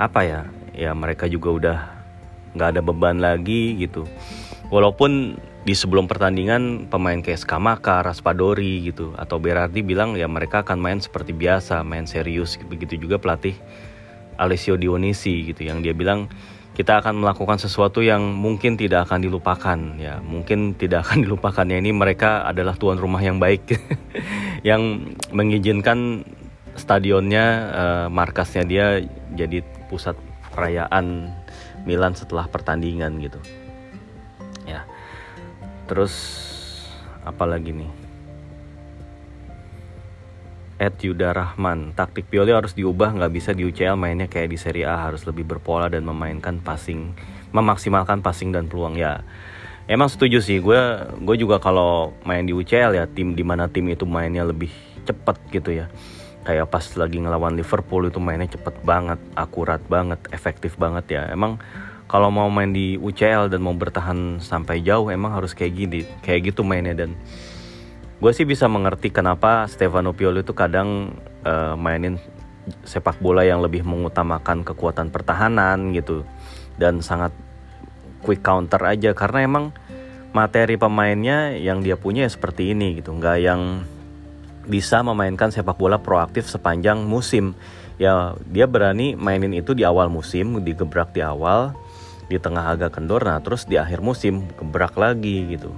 apa 0.00 0.20
ya 0.24 0.40
ya 0.74 0.96
mereka 0.96 1.28
juga 1.28 1.48
udah 1.50 1.78
nggak 2.54 2.68
ada 2.76 2.80
beban 2.82 3.18
lagi 3.22 3.78
gitu. 3.78 4.06
Walaupun 4.70 5.38
di 5.60 5.76
sebelum 5.76 6.08
pertandingan 6.08 6.88
pemain 6.88 7.20
kayak 7.20 7.44
Skamaka, 7.44 8.00
Raspadori 8.00 8.80
gitu 8.80 9.12
atau 9.20 9.36
Berardi 9.36 9.84
bilang 9.84 10.16
ya 10.16 10.24
mereka 10.24 10.64
akan 10.64 10.80
main 10.80 10.98
seperti 11.04 11.36
biasa, 11.36 11.84
main 11.84 12.08
serius 12.08 12.56
begitu 12.64 12.96
juga 12.96 13.20
pelatih 13.20 13.54
Alessio 14.40 14.80
Dionisi 14.80 15.52
gitu 15.52 15.68
yang 15.68 15.84
dia 15.84 15.92
bilang 15.92 16.32
kita 16.80 17.04
akan 17.04 17.20
melakukan 17.20 17.60
sesuatu 17.60 18.00
yang 18.00 18.24
mungkin 18.32 18.80
tidak 18.80 19.04
akan 19.04 19.20
dilupakan 19.20 19.78
ya. 20.00 20.16
Mungkin 20.24 20.80
tidak 20.80 21.04
akan 21.04 21.20
dilupakan. 21.28 21.68
Ya 21.68 21.76
ini 21.76 21.92
mereka 21.92 22.48
adalah 22.48 22.72
tuan 22.80 22.96
rumah 22.96 23.20
yang 23.20 23.36
baik 23.36 23.76
yang 24.68 25.12
mengizinkan 25.28 26.24
stadionnya 26.80 27.44
uh, 27.68 28.06
markasnya 28.08 28.64
dia 28.64 28.86
jadi 29.36 29.60
pusat 29.92 30.16
perayaan 30.56 31.28
Milan 31.84 32.16
setelah 32.16 32.48
pertandingan 32.48 33.20
gitu. 33.20 33.36
Ya. 34.64 34.88
Terus 35.84 36.16
apa 37.20 37.44
lagi 37.44 37.76
nih 37.76 37.99
Ed 40.80 40.96
Yuda 40.96 41.36
Rahman. 41.36 41.92
Taktik 41.92 42.32
Pioli 42.32 42.56
harus 42.56 42.72
diubah 42.72 43.12
nggak 43.12 43.32
bisa 43.36 43.52
di 43.52 43.68
UCL 43.68 44.00
mainnya 44.00 44.32
kayak 44.32 44.48
di 44.48 44.56
Serie 44.56 44.88
A. 44.88 44.96
Harus 45.12 45.28
lebih 45.28 45.44
berpola 45.44 45.92
dan 45.92 46.08
memainkan 46.08 46.56
passing 46.64 47.12
memaksimalkan 47.52 48.24
passing 48.24 48.48
dan 48.48 48.64
peluang 48.64 48.96
ya. 48.96 49.20
Emang 49.84 50.08
setuju 50.08 50.40
sih 50.40 50.56
gue 50.56 50.80
gue 51.20 51.36
juga 51.36 51.60
kalau 51.60 52.16
main 52.24 52.46
di 52.48 52.56
UCL 52.56 52.96
ya 52.96 53.04
tim 53.04 53.36
di 53.36 53.44
mana 53.44 53.68
tim 53.68 53.92
itu 53.92 54.08
mainnya 54.08 54.48
lebih 54.48 54.72
cepet 55.04 55.36
gitu 55.52 55.84
ya. 55.84 55.92
Kayak 56.48 56.72
pas 56.72 56.84
lagi 56.96 57.20
ngelawan 57.20 57.60
Liverpool 57.60 58.08
itu 58.08 58.16
mainnya 58.16 58.48
cepet 58.48 58.80
banget 58.80 59.20
akurat 59.36 59.84
banget 59.84 60.24
efektif 60.32 60.80
banget 60.80 61.20
ya. 61.20 61.22
Emang 61.28 61.60
kalau 62.08 62.32
mau 62.32 62.48
main 62.48 62.72
di 62.72 62.96
UCL 62.96 63.52
dan 63.52 63.60
mau 63.60 63.76
bertahan 63.76 64.40
sampai 64.40 64.80
jauh 64.80 65.12
emang 65.12 65.36
harus 65.36 65.52
kayak 65.52 65.76
gini 65.76 66.00
kayak 66.24 66.54
gitu 66.54 66.64
mainnya. 66.64 66.96
Dan 66.96 67.18
gue 68.20 68.32
sih 68.36 68.44
bisa 68.44 68.68
mengerti 68.68 69.08
kenapa 69.08 69.64
Stefano 69.66 70.12
Pioli 70.12 70.44
itu 70.44 70.52
kadang 70.52 71.16
uh, 71.48 71.74
mainin 71.74 72.20
sepak 72.84 73.16
bola 73.18 73.42
yang 73.42 73.64
lebih 73.64 73.82
mengutamakan 73.82 74.62
kekuatan 74.62 75.08
pertahanan 75.08 75.96
gitu 75.96 76.22
dan 76.76 77.00
sangat 77.00 77.32
quick 78.20 78.44
counter 78.44 78.78
aja 78.84 79.16
karena 79.16 79.48
emang 79.48 79.72
materi 80.36 80.76
pemainnya 80.76 81.56
yang 81.56 81.80
dia 81.80 81.96
punya 81.96 82.28
ya 82.28 82.30
seperti 82.30 82.76
ini 82.76 83.00
gitu 83.00 83.16
nggak 83.16 83.38
yang 83.40 83.82
bisa 84.68 85.00
memainkan 85.00 85.48
sepak 85.50 85.74
bola 85.74 85.98
proaktif 85.98 86.46
sepanjang 86.46 87.02
musim. 87.02 87.56
Ya, 88.00 88.32
dia 88.48 88.64
berani 88.64 89.12
mainin 89.12 89.52
itu 89.52 89.76
di 89.76 89.84
awal 89.84 90.08
musim, 90.08 90.64
digebrak 90.64 91.12
di 91.12 91.20
awal, 91.20 91.76
di 92.32 92.40
tengah 92.40 92.72
agak 92.72 92.96
kendor, 92.96 93.20
nah 93.20 93.36
terus 93.44 93.68
di 93.68 93.76
akhir 93.76 94.00
musim 94.00 94.48
gebrak 94.56 94.96
lagi 94.96 95.44
gitu. 95.52 95.68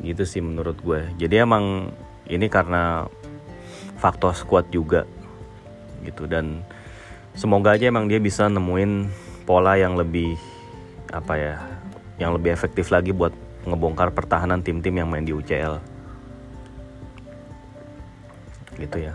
Gitu 0.00 0.24
sih 0.24 0.40
menurut 0.40 0.80
gue. 0.80 1.04
Jadi 1.20 1.42
emang 1.42 1.92
ini 2.30 2.48
karena 2.48 3.04
faktor 4.00 4.32
squad 4.32 4.72
juga. 4.72 5.04
Gitu 6.00 6.24
dan 6.24 6.64
semoga 7.36 7.76
aja 7.76 7.92
emang 7.92 8.08
dia 8.08 8.22
bisa 8.22 8.48
nemuin 8.48 9.12
pola 9.44 9.76
yang 9.76 9.98
lebih 9.98 10.38
apa 11.12 11.34
ya, 11.36 11.56
yang 12.16 12.32
lebih 12.32 12.54
efektif 12.54 12.88
lagi 12.88 13.12
buat 13.12 13.34
ngebongkar 13.68 14.10
pertahanan 14.16 14.64
tim-tim 14.64 14.96
yang 14.96 15.12
main 15.12 15.22
di 15.22 15.36
UCL 15.36 15.92
gitu 18.82 18.98
ya. 18.98 19.14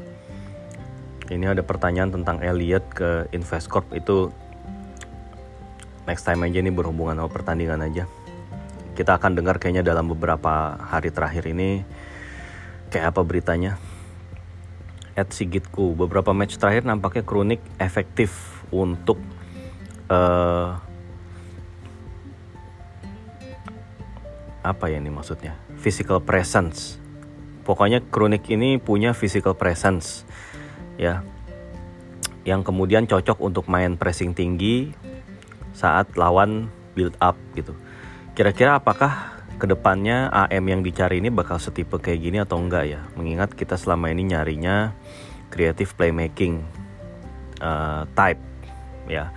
Ini 1.28 1.52
ada 1.52 1.60
pertanyaan 1.60 2.16
tentang 2.16 2.40
Elliot 2.40 2.88
ke 2.96 3.28
Investcorp. 3.36 3.92
Itu 3.92 4.32
next 6.08 6.24
time 6.24 6.48
aja 6.48 6.64
nih 6.64 6.72
berhubungan 6.72 7.20
sama 7.20 7.28
pertandingan 7.28 7.84
aja 7.84 8.08
kita 8.98 9.22
akan 9.22 9.38
dengar 9.38 9.62
kayaknya 9.62 9.86
dalam 9.86 10.10
beberapa 10.10 10.74
hari 10.82 11.14
terakhir 11.14 11.46
ini 11.46 11.86
kayak 12.90 13.14
apa 13.14 13.22
beritanya? 13.22 13.78
At 15.14 15.30
Sigitku 15.30 15.94
beberapa 15.94 16.34
match 16.34 16.58
terakhir 16.58 16.90
nampaknya 16.90 17.22
kronik 17.22 17.62
efektif 17.78 18.34
untuk 18.74 19.22
uh, 20.10 20.82
apa 24.66 24.86
ya 24.90 24.98
ini 24.98 25.14
maksudnya? 25.14 25.54
Physical 25.78 26.18
presence. 26.26 26.98
Pokoknya 27.62 28.02
kronik 28.02 28.50
ini 28.50 28.82
punya 28.82 29.14
physical 29.14 29.54
presence 29.54 30.26
ya. 30.98 31.22
Yang 32.48 32.74
kemudian 32.74 33.06
cocok 33.06 33.38
untuk 33.46 33.70
main 33.70 33.94
pressing 34.00 34.34
tinggi 34.34 34.96
saat 35.78 36.18
lawan 36.18 36.74
build 36.98 37.14
up 37.22 37.38
gitu. 37.54 37.78
Kira-kira 38.38 38.78
apakah 38.78 39.34
ke 39.58 39.66
depannya 39.66 40.30
AM 40.30 40.62
yang 40.70 40.82
dicari 40.86 41.18
ini 41.18 41.34
bakal 41.34 41.58
setipe 41.58 41.98
kayak 41.98 42.22
gini 42.22 42.38
atau 42.38 42.62
enggak 42.62 42.86
ya? 42.86 43.02
Mengingat 43.18 43.58
kita 43.58 43.74
selama 43.82 44.14
ini 44.14 44.30
nyarinya 44.30 44.94
creative 45.50 45.98
playmaking 45.98 46.62
uh, 47.58 48.06
type 48.14 48.38
ya. 49.10 49.34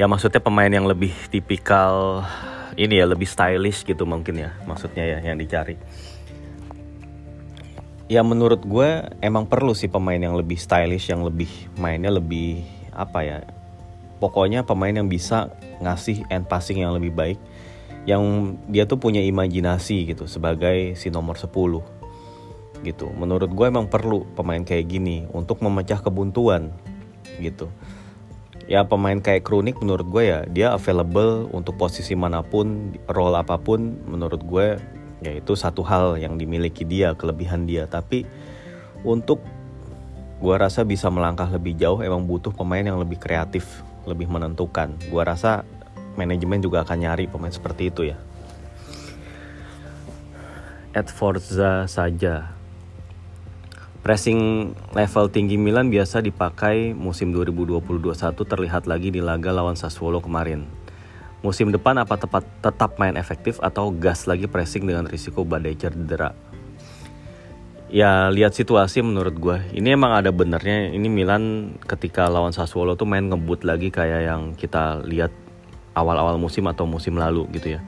Ya 0.00 0.08
maksudnya 0.08 0.40
pemain 0.40 0.72
yang 0.72 0.88
lebih 0.88 1.12
tipikal 1.28 2.24
ini 2.80 2.96
ya 2.96 3.04
lebih 3.04 3.28
stylish 3.28 3.84
gitu 3.84 4.08
mungkin 4.08 4.40
ya 4.40 4.56
maksudnya 4.64 5.04
ya 5.04 5.18
yang 5.20 5.36
dicari 5.36 5.76
ya 8.10 8.24
menurut 8.26 8.64
gue 8.64 9.06
emang 9.22 9.46
perlu 9.46 9.76
sih 9.76 9.92
pemain 9.92 10.18
yang 10.18 10.34
lebih 10.34 10.58
stylish 10.58 11.12
yang 11.12 11.22
lebih 11.22 11.50
mainnya 11.76 12.10
lebih 12.10 12.64
apa 12.96 13.20
ya 13.22 13.38
pokoknya 14.18 14.66
pemain 14.66 14.96
yang 14.96 15.06
bisa 15.06 15.52
ngasih 15.84 16.26
end 16.32 16.48
passing 16.50 16.82
yang 16.82 16.96
lebih 16.96 17.14
baik 17.14 17.38
yang 18.08 18.56
dia 18.72 18.88
tuh 18.88 18.96
punya 18.96 19.20
imajinasi 19.20 20.08
gitu 20.12 20.24
sebagai 20.24 20.96
si 20.96 21.12
nomor 21.12 21.36
10 21.36 21.50
gitu. 22.80 23.06
Menurut 23.12 23.52
gue 23.52 23.66
emang 23.68 23.92
perlu 23.92 24.24
pemain 24.32 24.60
kayak 24.64 24.88
gini 24.88 25.28
untuk 25.36 25.60
memecah 25.60 26.00
kebuntuan 26.00 26.72
gitu. 27.40 27.68
Ya 28.70 28.86
pemain 28.86 29.18
kayak 29.18 29.44
Kronik 29.44 29.82
menurut 29.82 30.06
gue 30.08 30.22
ya 30.30 30.38
dia 30.48 30.72
available 30.72 31.50
untuk 31.52 31.76
posisi 31.76 32.16
mana 32.16 32.40
pun 32.40 32.94
role 33.10 33.36
apa 33.36 33.58
pun 33.60 33.98
menurut 34.08 34.40
gue 34.46 34.66
ya 35.20 35.32
itu 35.36 35.52
satu 35.52 35.84
hal 35.84 36.16
yang 36.16 36.40
dimiliki 36.40 36.84
dia 36.88 37.12
kelebihan 37.12 37.68
dia. 37.68 37.84
Tapi 37.84 38.24
untuk 39.04 39.40
gua 40.40 40.56
rasa 40.56 40.84
bisa 40.84 41.12
melangkah 41.12 41.48
lebih 41.48 41.76
jauh 41.76 42.00
emang 42.00 42.24
butuh 42.24 42.52
pemain 42.52 42.84
yang 42.84 42.96
lebih 43.00 43.20
kreatif 43.20 43.84
lebih 44.08 44.28
menentukan. 44.28 44.96
Gua 45.12 45.28
rasa 45.28 45.64
manajemen 46.18 46.62
juga 46.62 46.82
akan 46.82 46.96
nyari 47.06 47.30
pemain 47.30 47.52
seperti 47.52 47.90
itu 47.90 48.10
ya 48.10 48.16
at 50.90 51.06
Forza 51.10 51.86
saja 51.86 52.56
Pressing 54.00 54.72
level 54.96 55.28
tinggi 55.28 55.60
Milan 55.60 55.92
biasa 55.92 56.24
dipakai 56.24 56.96
musim 56.96 57.36
2020-21 57.36 58.32
terlihat 58.32 58.88
lagi 58.88 59.12
di 59.12 59.20
laga 59.20 59.52
lawan 59.52 59.76
Sassuolo 59.76 60.24
kemarin 60.24 60.64
Musim 61.40 61.72
depan 61.72 61.96
apa 61.96 62.20
tepat 62.20 62.44
tetap 62.60 63.00
main 63.00 63.16
efektif 63.16 63.56
atau 63.64 63.88
gas 63.88 64.28
lagi 64.28 64.44
pressing 64.44 64.84
dengan 64.84 65.08
risiko 65.08 65.40
badai 65.40 65.72
cedera? 65.72 66.36
Ya 67.88 68.28
lihat 68.28 68.52
situasi 68.52 69.00
menurut 69.00 69.40
gue. 69.40 69.56
Ini 69.72 69.96
emang 69.96 70.12
ada 70.20 70.28
benernya. 70.36 70.92
Ini 70.92 71.08
Milan 71.08 71.74
ketika 71.88 72.28
lawan 72.28 72.52
Sassuolo 72.52 72.92
tuh 72.92 73.08
main 73.08 73.24
ngebut 73.24 73.64
lagi 73.64 73.88
kayak 73.88 74.20
yang 74.20 74.42
kita 74.52 75.00
lihat 75.00 75.32
awal-awal 75.96 76.36
musim 76.38 76.66
atau 76.70 76.86
musim 76.86 77.16
lalu 77.18 77.46
gitu 77.56 77.78
ya. 77.78 77.80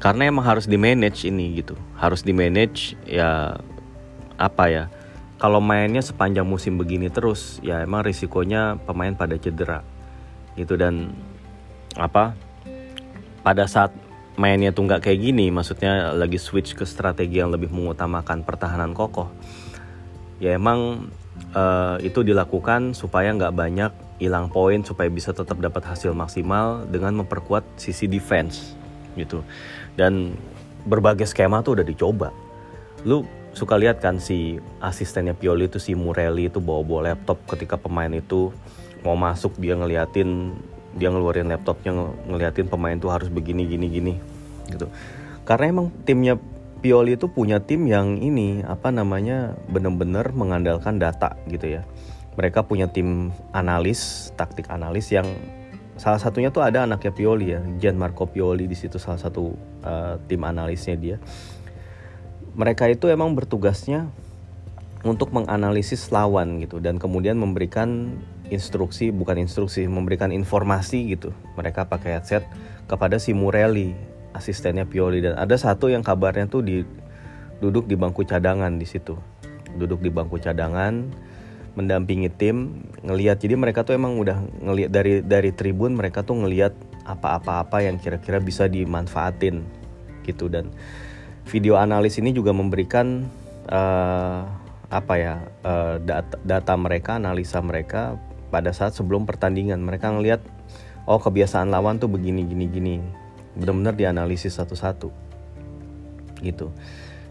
Karena 0.00 0.28
emang 0.32 0.46
harus 0.48 0.64
di 0.64 0.80
manage 0.80 1.28
ini 1.28 1.60
gitu. 1.60 1.76
Harus 1.98 2.24
di 2.24 2.32
manage 2.32 2.96
ya 3.04 3.60
apa 4.40 4.64
ya? 4.72 4.84
Kalau 5.40 5.60
mainnya 5.60 6.04
sepanjang 6.04 6.44
musim 6.44 6.76
begini 6.76 7.08
terus 7.08 7.60
ya 7.64 7.80
emang 7.80 8.04
risikonya 8.04 8.76
pemain 8.84 9.12
pada 9.16 9.40
cedera 9.40 9.80
gitu 10.52 10.76
dan 10.76 11.16
apa 11.96 12.36
pada 13.40 13.64
saat 13.64 13.88
mainnya 14.36 14.72
tuh 14.72 14.88
nggak 14.88 15.04
kayak 15.04 15.20
gini, 15.20 15.52
maksudnya 15.52 16.16
lagi 16.16 16.40
switch 16.40 16.72
ke 16.72 16.88
strategi 16.88 17.40
yang 17.40 17.52
lebih 17.52 17.68
mengutamakan 17.68 18.40
pertahanan 18.40 18.96
kokoh, 18.96 19.28
ya 20.40 20.56
emang 20.56 21.12
uh, 21.52 22.00
itu 22.00 22.24
dilakukan 22.24 22.96
supaya 22.96 23.32
nggak 23.36 23.52
banyak 23.52 23.92
hilang 24.20 24.52
poin 24.52 24.84
supaya 24.84 25.08
bisa 25.08 25.32
tetap 25.32 25.56
dapat 25.58 25.80
hasil 25.80 26.12
maksimal 26.12 26.84
dengan 26.84 27.24
memperkuat 27.24 27.64
sisi 27.80 28.04
defense 28.04 28.76
gitu. 29.16 29.40
Dan 29.96 30.36
berbagai 30.84 31.26
skema 31.26 31.64
tuh 31.64 31.80
udah 31.80 31.86
dicoba. 31.88 32.28
Lu 33.08 33.24
suka 33.56 33.80
lihat 33.80 33.98
kan 33.98 34.20
si 34.20 34.60
asistennya 34.78 35.34
Pioli 35.34 35.66
itu 35.66 35.82
si 35.82 35.96
Murelli 35.96 36.52
itu 36.52 36.62
bawa 36.62 36.84
bawa 36.84 37.00
laptop 37.10 37.40
ketika 37.50 37.80
pemain 37.80 38.12
itu 38.12 38.54
mau 39.02 39.16
masuk 39.16 39.56
dia 39.56 39.74
ngeliatin 39.74 40.54
dia 40.94 41.08
ngeluarin 41.10 41.48
laptopnya 41.50 42.12
ngeliatin 42.28 42.68
pemain 42.68 42.98
tuh 43.00 43.10
harus 43.10 43.32
begini 43.32 43.66
gini 43.66 43.86
gini 43.88 44.14
gitu. 44.70 44.86
Karena 45.48 45.72
emang 45.72 45.88
timnya 46.04 46.38
Pioli 46.80 47.12
itu 47.12 47.28
punya 47.28 47.60
tim 47.60 47.84
yang 47.84 48.16
ini 48.24 48.64
apa 48.64 48.88
namanya 48.88 49.52
bener-bener 49.68 50.32
mengandalkan 50.32 50.96
data 50.96 51.36
gitu 51.44 51.80
ya. 51.80 51.82
Mereka 52.38 52.66
punya 52.66 52.86
tim 52.86 53.34
analis, 53.50 54.30
taktik 54.38 54.70
analis 54.70 55.10
yang 55.10 55.26
salah 56.00 56.16
satunya 56.16 56.48
tuh 56.48 56.64
ada 56.64 56.86
anaknya 56.86 57.12
Pioli 57.12 57.52
ya, 57.52 57.60
Gianmarco 57.76 58.30
Pioli 58.30 58.64
di 58.64 58.78
situ 58.78 58.96
salah 58.96 59.20
satu 59.20 59.52
uh, 59.84 60.16
tim 60.30 60.40
analisnya 60.46 60.96
dia. 60.96 61.16
Mereka 62.56 62.88
itu 62.90 63.10
emang 63.12 63.36
bertugasnya 63.36 64.08
untuk 65.00 65.32
menganalisis 65.32 66.12
lawan 66.12 66.60
gitu 66.60 66.76
dan 66.76 67.00
kemudian 67.00 67.36
memberikan 67.36 68.20
instruksi 68.50 69.14
bukan 69.14 69.40
instruksi 69.40 69.86
memberikan 69.86 70.34
informasi 70.34 71.14
gitu. 71.14 71.32
Mereka 71.56 71.88
pakai 71.88 72.18
headset 72.18 72.44
kepada 72.90 73.16
si 73.22 73.32
Murelli 73.32 73.94
asistennya 74.34 74.84
Pioli. 74.84 75.22
Dan 75.22 75.38
ada 75.38 75.54
satu 75.56 75.88
yang 75.88 76.02
kabarnya 76.02 76.50
tuh 76.50 76.62
di 76.66 76.82
duduk 77.62 77.86
di 77.86 77.94
bangku 77.94 78.26
cadangan 78.26 78.76
di 78.76 78.84
situ. 78.84 79.16
Duduk 79.78 80.02
di 80.02 80.10
bangku 80.10 80.36
cadangan 80.42 81.06
mendampingi 81.78 82.30
tim 82.32 82.86
ngelihat. 83.04 83.38
Jadi 83.42 83.54
mereka 83.54 83.86
tuh 83.86 83.94
emang 83.94 84.18
udah 84.18 84.42
ngelihat 84.62 84.90
dari 84.90 85.22
dari 85.22 85.50
tribun 85.54 85.94
mereka 85.94 86.26
tuh 86.26 86.38
ngelihat 86.42 86.74
apa-apa-apa 87.06 87.82
yang 87.82 87.96
kira-kira 87.98 88.42
bisa 88.42 88.66
dimanfaatin 88.66 89.62
gitu. 90.26 90.50
Dan 90.50 90.74
video 91.46 91.78
analis 91.78 92.18
ini 92.18 92.34
juga 92.34 92.50
memberikan 92.50 93.26
uh, 93.70 94.46
apa 94.90 95.14
ya 95.14 95.34
uh, 95.62 96.02
data, 96.02 96.36
data 96.42 96.74
mereka 96.74 97.16
analisa 97.22 97.62
mereka 97.62 98.18
pada 98.50 98.74
saat 98.74 98.94
sebelum 98.94 99.24
pertandingan. 99.24 99.78
Mereka 99.82 100.10
ngelihat 100.18 100.42
oh 101.06 101.18
kebiasaan 101.22 101.70
lawan 101.70 102.02
tuh 102.02 102.10
begini 102.10 102.42
gini 102.46 102.66
gini. 102.66 102.96
Benar-benar 103.54 103.98
dianalisis 103.98 104.58
satu-satu 104.58 105.10
gitu. 106.40 106.72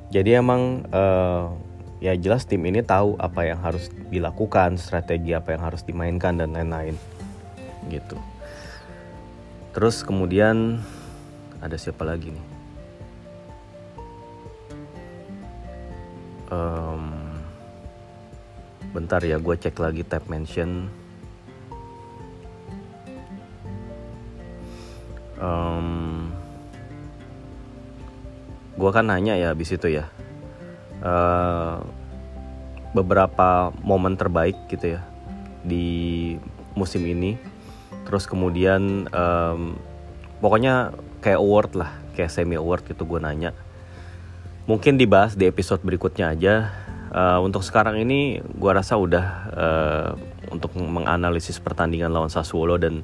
Jadi 0.10 0.38
emang 0.38 0.86
uh, 0.90 1.54
ya 2.00 2.16
jelas 2.16 2.48
tim 2.48 2.64
ini 2.64 2.80
tahu 2.80 3.20
apa 3.20 3.44
yang 3.44 3.60
harus 3.60 3.92
dilakukan 4.08 4.80
strategi 4.80 5.36
apa 5.36 5.56
yang 5.56 5.64
harus 5.68 5.84
dimainkan 5.84 6.40
dan 6.40 6.56
lain-lain. 6.56 6.96
Gitu. 7.92 8.16
Terus 9.76 10.02
kemudian 10.02 10.80
ada 11.60 11.76
siapa 11.76 12.08
lagi 12.08 12.32
nih? 12.32 12.46
Um, 16.50 17.38
bentar 18.96 19.22
ya 19.22 19.38
gue 19.38 19.56
cek 19.60 19.78
lagi 19.78 20.02
tab 20.08 20.26
mention. 20.32 20.90
Um, 25.40 26.28
gue 28.76 28.90
kan 28.92 29.08
nanya 29.08 29.40
ya 29.40 29.56
abis 29.56 29.72
itu 29.76 29.88
ya 29.88 30.12
uh, 31.04 31.80
beberapa 32.92 33.70
momen 33.86 34.18
terbaik 34.18 34.56
gitu 34.72 34.98
ya 34.98 35.02
di 35.62 36.36
musim 36.74 37.06
ini. 37.06 37.38
Terus 38.08 38.26
kemudian 38.26 39.06
um, 39.14 39.78
pokoknya 40.42 40.96
kayak 41.22 41.40
award 41.40 41.72
lah 41.78 41.92
kayak 42.18 42.34
semi 42.34 42.58
award 42.58 42.88
gitu 42.88 43.06
gue 43.06 43.20
nanya. 43.22 43.52
Mungkin 44.66 45.02
dibahas 45.02 45.34
di 45.34 45.50
episode 45.50 45.82
berikutnya 45.82 46.34
aja. 46.34 46.56
Uh, 47.10 47.42
untuk 47.42 47.66
sekarang 47.66 47.98
ini 48.06 48.38
gue 48.38 48.72
rasa 48.72 48.94
udah 48.94 49.26
uh, 49.50 50.10
untuk 50.54 50.78
menganalisis 50.78 51.58
pertandingan 51.58 52.14
lawan 52.14 52.30
Sassuolo 52.30 52.78
dan 52.78 53.02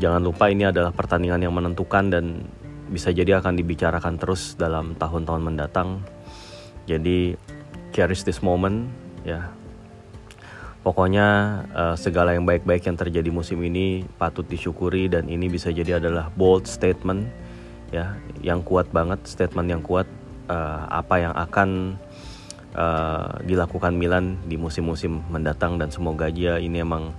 Jangan 0.00 0.22
lupa 0.24 0.48
ini 0.48 0.64
adalah 0.64 0.94
pertandingan 0.94 1.42
yang 1.44 1.52
menentukan 1.52 2.08
dan 2.08 2.48
bisa 2.88 3.12
jadi 3.12 3.40
akan 3.40 3.56
dibicarakan 3.60 4.16
terus 4.16 4.56
dalam 4.56 4.96
tahun-tahun 4.96 5.42
mendatang. 5.42 6.00
Jadi 6.86 7.36
cherish 7.94 8.24
this 8.26 8.42
moment 8.42 8.88
ya. 9.22 9.52
Pokoknya 10.82 11.26
uh, 11.70 11.94
segala 11.94 12.34
yang 12.34 12.42
baik-baik 12.42 12.90
yang 12.90 12.98
terjadi 12.98 13.30
musim 13.30 13.62
ini 13.62 14.02
patut 14.18 14.42
disyukuri 14.42 15.06
dan 15.06 15.30
ini 15.30 15.46
bisa 15.46 15.70
jadi 15.70 16.02
adalah 16.02 16.26
bold 16.34 16.66
statement 16.66 17.30
ya, 17.94 18.18
yang 18.42 18.66
kuat 18.66 18.90
banget, 18.90 19.22
statement 19.22 19.70
yang 19.70 19.78
kuat 19.78 20.10
uh, 20.50 20.90
apa 20.90 21.22
yang 21.22 21.34
akan 21.38 21.94
uh, 22.74 23.38
dilakukan 23.46 23.94
Milan 23.94 24.42
di 24.50 24.58
musim-musim 24.58 25.22
mendatang 25.30 25.78
dan 25.78 25.94
semoga 25.94 26.26
aja 26.26 26.58
ini 26.58 26.82
emang 26.82 27.14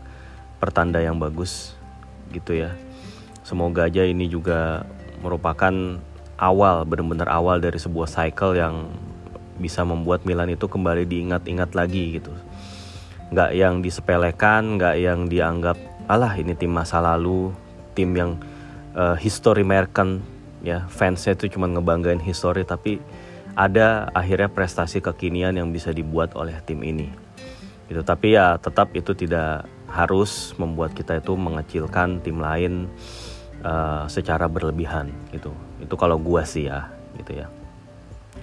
pertanda 0.60 0.99
yang 0.99 1.15
bagus 1.15 1.80
gitu 2.36 2.67
ya. 2.67 2.76
Semoga 3.47 3.88
aja 3.88 4.04
ini 4.04 4.28
juga 4.28 4.84
merupakan 5.23 5.71
awal 6.36 6.84
benar-benar 6.84 7.32
awal 7.32 7.63
dari 7.63 7.80
sebuah 7.80 8.12
cycle 8.12 8.60
yang 8.60 8.91
bisa 9.58 9.86
membuat 9.86 10.26
Milan 10.26 10.50
itu 10.54 10.66
kembali 10.66 11.06
diingat-ingat 11.06 11.74
lagi 11.78 12.20
gitu. 12.22 12.34
Nggak 13.34 13.52
yang 13.54 13.82
disepelekan, 13.82 14.78
nggak 14.78 14.96
yang 15.02 15.20
dianggap 15.30 15.78
alah 16.10 16.34
ini 16.38 16.54
tim 16.58 16.74
masa 16.74 17.02
lalu, 17.02 17.54
tim 17.94 18.13
yang 18.13 18.32
uh, 18.98 19.18
history 19.18 19.66
American. 19.66 20.22
Ya 20.63 20.88
fansnya 20.88 21.36
itu 21.36 21.52
cuma 21.52 21.68
ngebanggain 21.68 22.24
history 22.24 22.63
tapi 22.63 23.04
ada 23.54 24.10
akhirnya 24.16 24.48
prestasi 24.50 25.04
kekinian 25.04 25.60
yang 25.60 25.70
bisa 25.70 25.92
dibuat 25.92 26.34
oleh 26.39 26.56
tim 26.63 26.82
ini. 26.82 27.12
Gitu 27.92 28.02
tapi 28.02 28.39
ya 28.39 28.56
tetap 28.58 28.96
itu 28.96 29.12
tidak 29.13 29.68
harus 29.92 30.58
membuat 30.58 30.98
kita 30.98 31.22
itu 31.22 31.38
mengecilkan 31.38 32.24
tim 32.24 32.42
lain 32.42 32.89
uh, 33.62 34.10
secara 34.10 34.50
berlebihan 34.50 35.12
gitu. 35.30 35.54
Itu 35.84 35.94
kalau 36.00 36.18
gue 36.18 36.42
sih 36.48 36.72
ya 36.72 36.89
gitu 37.20 37.44
ya. 37.44 37.48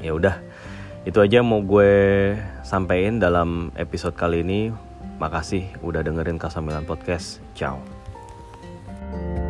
Ya 0.01 0.13
udah 0.15 0.37
itu 1.09 1.25
aja 1.25 1.41
mau 1.41 1.65
gue 1.65 2.37
sampein 2.61 3.17
dalam 3.17 3.73
episode 3.77 4.13
kali 4.13 4.45
ini. 4.45 4.69
Makasih 5.17 5.81
udah 5.81 6.05
dengerin 6.05 6.41
Kasamilan 6.41 6.85
Podcast. 6.85 7.41
Ciao. 7.57 7.81
thank 9.11 9.39
you 9.39 9.50